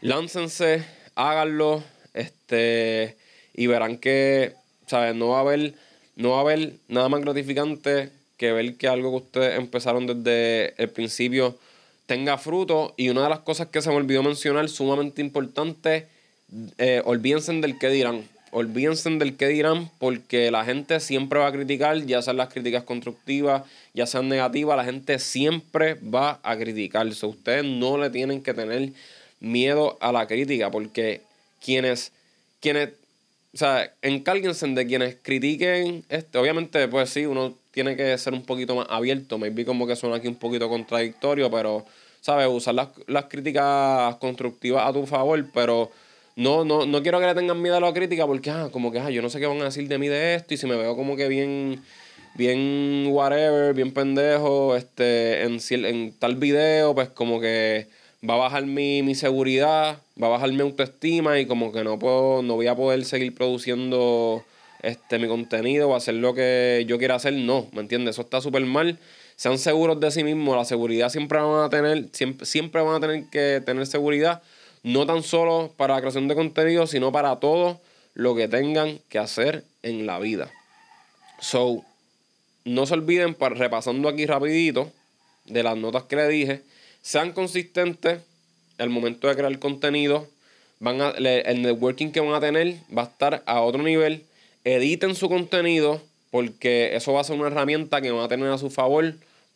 Láncense, 0.00 0.82
háganlo, 1.14 1.82
este, 2.14 3.16
y 3.52 3.66
verán 3.66 3.98
que, 3.98 4.54
¿sabes? 4.86 5.14
No 5.14 5.28
va 5.28 5.38
a 5.38 5.40
haber, 5.40 5.74
no 6.16 6.30
va 6.30 6.38
a 6.38 6.40
haber 6.40 6.74
nada 6.88 7.08
más 7.10 7.20
gratificante 7.20 8.10
que 8.38 8.52
ver 8.52 8.76
que 8.76 8.88
algo 8.88 9.10
que 9.10 9.24
ustedes 9.26 9.58
empezaron 9.58 10.06
desde 10.06 10.74
el 10.80 10.88
principio 10.88 11.58
tenga 12.06 12.38
fruto. 12.38 12.94
Y 12.96 13.10
una 13.10 13.24
de 13.24 13.28
las 13.28 13.40
cosas 13.40 13.68
que 13.68 13.82
se 13.82 13.90
me 13.90 13.96
olvidó 13.96 14.22
mencionar, 14.22 14.68
sumamente 14.70 15.20
importante, 15.20 16.06
eh, 16.78 17.02
olvídense 17.04 17.52
del 17.52 17.78
que 17.78 17.90
dirán. 17.90 18.24
Olvídense 18.50 19.10
del 19.10 19.36
que 19.36 19.48
dirán 19.48 19.90
porque 19.98 20.50
la 20.50 20.64
gente 20.64 21.00
siempre 21.00 21.38
va 21.38 21.48
a 21.48 21.52
criticar, 21.52 22.06
ya 22.06 22.22
sean 22.22 22.38
las 22.38 22.48
críticas 22.48 22.84
constructivas, 22.84 23.64
ya 23.92 24.06
sean 24.06 24.28
negativas, 24.28 24.78
la 24.78 24.84
gente 24.84 25.18
siempre 25.18 25.94
va 25.94 26.40
a 26.42 26.56
criticar. 26.56 27.12
So, 27.12 27.28
ustedes 27.28 27.64
no 27.64 27.98
le 27.98 28.08
tienen 28.08 28.42
que 28.42 28.54
tener 28.54 28.92
miedo 29.40 29.98
a 30.00 30.12
la 30.12 30.26
crítica 30.26 30.70
porque 30.70 31.20
quienes, 31.60 32.12
quienes 32.60 32.90
o 33.54 33.56
sea, 33.58 33.92
encárguense 34.02 34.66
de 34.66 34.86
quienes 34.86 35.16
critiquen, 35.22 36.04
este, 36.08 36.38
obviamente, 36.38 36.86
pues 36.88 37.10
sí, 37.10 37.26
uno 37.26 37.54
tiene 37.78 37.94
que 37.94 38.18
ser 38.18 38.32
un 38.32 38.42
poquito 38.42 38.74
más 38.74 38.88
abierto. 38.90 39.38
Me 39.38 39.50
vi 39.50 39.64
como 39.64 39.86
que 39.86 39.94
suena 39.94 40.16
aquí 40.16 40.26
un 40.26 40.34
poquito 40.34 40.68
contradictorio, 40.68 41.48
pero, 41.48 41.84
¿sabes? 42.20 42.48
Usar 42.48 42.74
las, 42.74 42.88
las 43.06 43.26
críticas 43.26 44.16
constructivas 44.16 44.84
a 44.84 44.92
tu 44.92 45.06
favor, 45.06 45.46
pero 45.54 45.88
no, 46.34 46.64
no, 46.64 46.86
no 46.86 47.02
quiero 47.04 47.20
que 47.20 47.26
le 47.26 47.36
tengan 47.36 47.62
miedo 47.62 47.76
a 47.76 47.80
la 47.80 47.92
crítica 47.92 48.26
porque, 48.26 48.50
ah, 48.50 48.68
como 48.72 48.90
que, 48.90 48.98
ah, 48.98 49.10
yo 49.10 49.22
no 49.22 49.30
sé 49.30 49.38
qué 49.38 49.46
van 49.46 49.60
a 49.60 49.66
decir 49.66 49.86
de 49.86 49.96
mí 49.96 50.08
de 50.08 50.34
esto 50.34 50.54
y 50.54 50.56
si 50.56 50.66
me 50.66 50.74
veo 50.74 50.96
como 50.96 51.14
que 51.14 51.28
bien, 51.28 51.80
bien 52.34 53.06
whatever, 53.10 53.72
bien 53.74 53.92
pendejo, 53.92 54.74
este, 54.74 55.44
en, 55.44 55.60
en 55.84 56.12
tal 56.18 56.34
video, 56.34 56.96
pues 56.96 57.10
como 57.10 57.40
que 57.40 57.86
va 58.28 58.34
a 58.34 58.38
bajar 58.38 58.66
mi, 58.66 59.04
mi 59.04 59.14
seguridad, 59.14 59.98
va 60.20 60.26
a 60.26 60.30
bajar 60.30 60.50
mi 60.50 60.62
autoestima 60.62 61.38
y 61.38 61.46
como 61.46 61.70
que 61.70 61.84
no 61.84 61.96
puedo, 61.96 62.42
no 62.42 62.56
voy 62.56 62.66
a 62.66 62.74
poder 62.74 63.04
seguir 63.04 63.36
produciendo 63.36 64.44
este, 64.82 65.18
mi 65.18 65.28
contenido 65.28 65.88
o 65.88 65.96
hacer 65.96 66.14
lo 66.14 66.34
que 66.34 66.84
yo 66.86 66.98
quiera 66.98 67.16
hacer. 67.16 67.32
No, 67.32 67.68
¿me 67.72 67.80
entiendes? 67.80 68.14
Eso 68.14 68.22
está 68.22 68.40
súper 68.40 68.64
mal. 68.64 68.98
Sean 69.36 69.58
seguros 69.58 70.00
de 70.00 70.10
sí 70.10 70.24
mismos. 70.24 70.56
La 70.56 70.64
seguridad 70.64 71.08
siempre 71.08 71.38
van 71.38 71.64
a 71.64 71.70
tener, 71.70 72.08
siempre, 72.12 72.46
siempre 72.46 72.82
van 72.82 72.96
a 72.96 73.00
tener 73.00 73.24
que 73.30 73.62
tener 73.64 73.86
seguridad. 73.86 74.42
No 74.82 75.06
tan 75.06 75.22
solo 75.22 75.72
para 75.76 75.94
la 75.94 76.00
creación 76.00 76.28
de 76.28 76.34
contenido, 76.34 76.86
sino 76.86 77.12
para 77.12 77.36
todo 77.36 77.80
lo 78.14 78.34
que 78.34 78.48
tengan 78.48 78.98
que 79.08 79.18
hacer 79.18 79.64
en 79.82 80.06
la 80.06 80.18
vida. 80.18 80.50
So, 81.40 81.84
no 82.64 82.86
se 82.86 82.94
olviden, 82.94 83.36
repasando 83.38 84.08
aquí 84.08 84.26
rapidito, 84.26 84.92
de 85.46 85.62
las 85.62 85.76
notas 85.76 86.04
que 86.04 86.16
le 86.16 86.28
dije, 86.28 86.62
sean 87.00 87.32
consistentes 87.32 88.20
al 88.78 88.90
momento 88.90 89.28
de 89.28 89.36
crear 89.36 89.58
contenido. 89.58 90.26
Van 90.80 91.00
a, 91.00 91.10
el 91.10 91.62
networking 91.62 92.10
que 92.10 92.20
van 92.20 92.34
a 92.34 92.40
tener 92.40 92.76
va 92.96 93.02
a 93.02 93.06
estar 93.06 93.42
a 93.46 93.60
otro 93.62 93.82
nivel. 93.82 94.24
Editen 94.74 95.14
su 95.14 95.28
contenido 95.28 96.02
porque 96.30 96.94
eso 96.94 97.14
va 97.14 97.22
a 97.22 97.24
ser 97.24 97.38
una 97.38 97.46
herramienta 97.46 98.02
que 98.02 98.10
van 98.10 98.24
a 98.24 98.28
tener 98.28 98.48
a 98.48 98.58
su 98.58 98.68
favor 98.68 99.14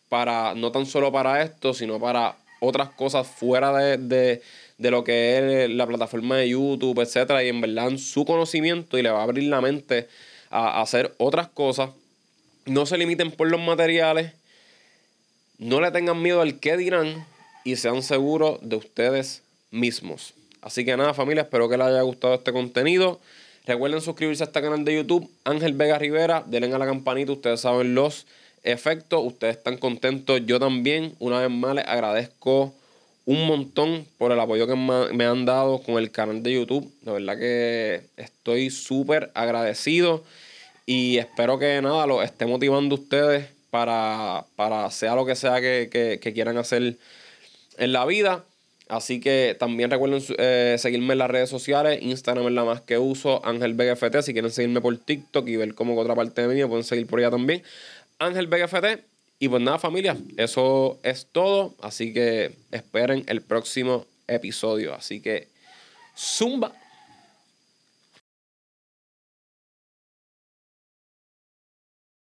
para 0.09 0.55
no 0.55 0.72
tan 0.72 0.87
solo 0.87 1.12
para 1.12 1.42
esto, 1.42 1.75
sino 1.75 2.01
para 2.01 2.37
otras 2.61 2.90
cosas 2.90 3.27
fuera 3.27 3.77
de, 3.77 4.40
de 4.79 4.90
lo 4.90 5.05
que 5.05 5.64
es 5.64 5.70
la 5.70 5.87
plataforma 5.87 6.38
de 6.38 6.48
YouTube, 6.51 7.01
etcétera, 7.01 7.44
y 7.44 7.48
en 7.48 7.61
verdad 7.61 7.96
su 7.98 8.25
conocimiento 8.25 8.96
y 8.96 9.03
le 9.03 9.11
va 9.11 9.20
a 9.20 9.25
abrir 9.25 9.44
la 9.44 9.61
mente 9.61 10.09
a 10.51 10.81
hacer 10.81 11.14
otras 11.18 11.48
cosas. 11.48 11.90
No 12.64 12.87
se 12.87 12.96
limiten 12.96 13.33
por 13.33 13.51
los 13.51 13.61
materiales, 13.61 14.33
no 15.59 15.81
le 15.81 15.90
tengan 15.90 16.22
miedo 16.22 16.40
al 16.40 16.59
qué 16.59 16.77
dirán 16.77 17.27
y 17.64 17.77
sean 17.77 18.03
seguros 18.03 18.59
de 18.62 18.77
ustedes 18.77 19.42
mismos. 19.70 20.35
Así 20.62 20.85
que 20.85 20.96
nada, 20.96 21.12
familia, 21.12 21.42
espero 21.42 21.68
que 21.68 21.77
les 21.77 21.87
haya 21.88 22.03
gustado 22.03 22.35
este 22.35 22.53
contenido. 22.53 23.20
Recuerden 23.64 24.01
suscribirse 24.01 24.42
a 24.42 24.46
este 24.46 24.61
canal 24.61 24.85
de 24.85 24.96
YouTube, 24.96 25.31
Ángel 25.44 25.75
Vega 25.75 25.98
Rivera, 25.98 26.42
denle 26.46 26.75
a 26.75 26.79
la 26.79 26.87
campanita, 26.87 27.33
ustedes 27.33 27.61
saben 27.61 27.94
los 27.94 28.27
efectos, 28.64 29.22
ustedes 29.25 29.57
están 29.57 29.79
contentos, 29.79 30.40
yo 30.46 30.59
también. 30.59 31.14
Una 31.18 31.40
vez 31.40 31.51
más 31.51 31.75
les 31.75 31.87
agradezco 31.87 32.75
un 33.25 33.46
montón 33.46 34.07
por 34.18 34.33
el 34.33 34.40
apoyo 34.40 34.66
que 34.66 34.75
me 34.75 35.25
han 35.25 35.44
dado 35.44 35.81
con 35.83 35.96
el 35.96 36.11
canal 36.11 36.42
de 36.42 36.55
YouTube. 36.55 36.92
De 37.03 37.12
verdad 37.12 37.38
que 37.38 38.03
estoy 38.16 38.70
súper 38.70 39.31
agradecido 39.35 40.25
y 40.87 41.18
espero 41.18 41.59
que 41.59 41.81
nada, 41.81 42.07
lo 42.07 42.22
esté 42.22 42.46
motivando 42.46 42.96
ustedes 42.96 43.48
para, 43.70 44.44
para 44.57 44.90
sea 44.90 45.14
lo 45.14 45.25
que 45.25 45.37
sea 45.37 45.61
que, 45.61 46.33
quieran 46.35 46.59
hacer 46.59 46.96
en 47.79 47.92
la 47.92 48.05
vida. 48.05 48.44
Así 48.92 49.20
que 49.20 49.57
también 49.59 49.90
recuerden 49.90 50.22
eh, 50.37 50.76
seguirme 50.78 51.14
en 51.14 51.18
las 51.20 51.31
redes 51.31 51.48
sociales. 51.48 52.02
Instagram 52.02 52.48
es 52.48 52.52
la 52.52 52.62
más 52.62 52.83
que 52.83 52.98
uso. 52.98 53.40
Ángel 53.42 53.72
BGFT. 53.72 54.20
Si 54.20 54.35
quieren 54.35 54.50
seguirme 54.50 54.83
por 54.83 54.94
TikTok 54.98 55.48
y 55.48 55.57
ver 55.57 55.74
cómo 55.74 55.98
otra 55.98 56.14
parte 56.14 56.46
de 56.46 56.55
mí, 56.55 56.62
pueden 56.68 56.85
seguir 56.85 57.07
por 57.07 57.18
allá 57.18 57.31
también. 57.31 57.62
Ángel 58.18 58.48
BGFT. 58.48 59.02
Y 59.38 59.48
pues 59.48 59.62
nada, 59.62 59.78
familia, 59.78 60.18
eso 60.37 61.00
es 61.05 61.26
todo. 61.33 61.74
Así 61.81 62.12
que 62.12 62.55
esperen 62.70 63.24
el 63.28 63.40
próximo 63.40 64.05
episodio. 64.28 64.92
Así 64.92 65.22
que, 65.22 65.48
zumba. 66.14 66.74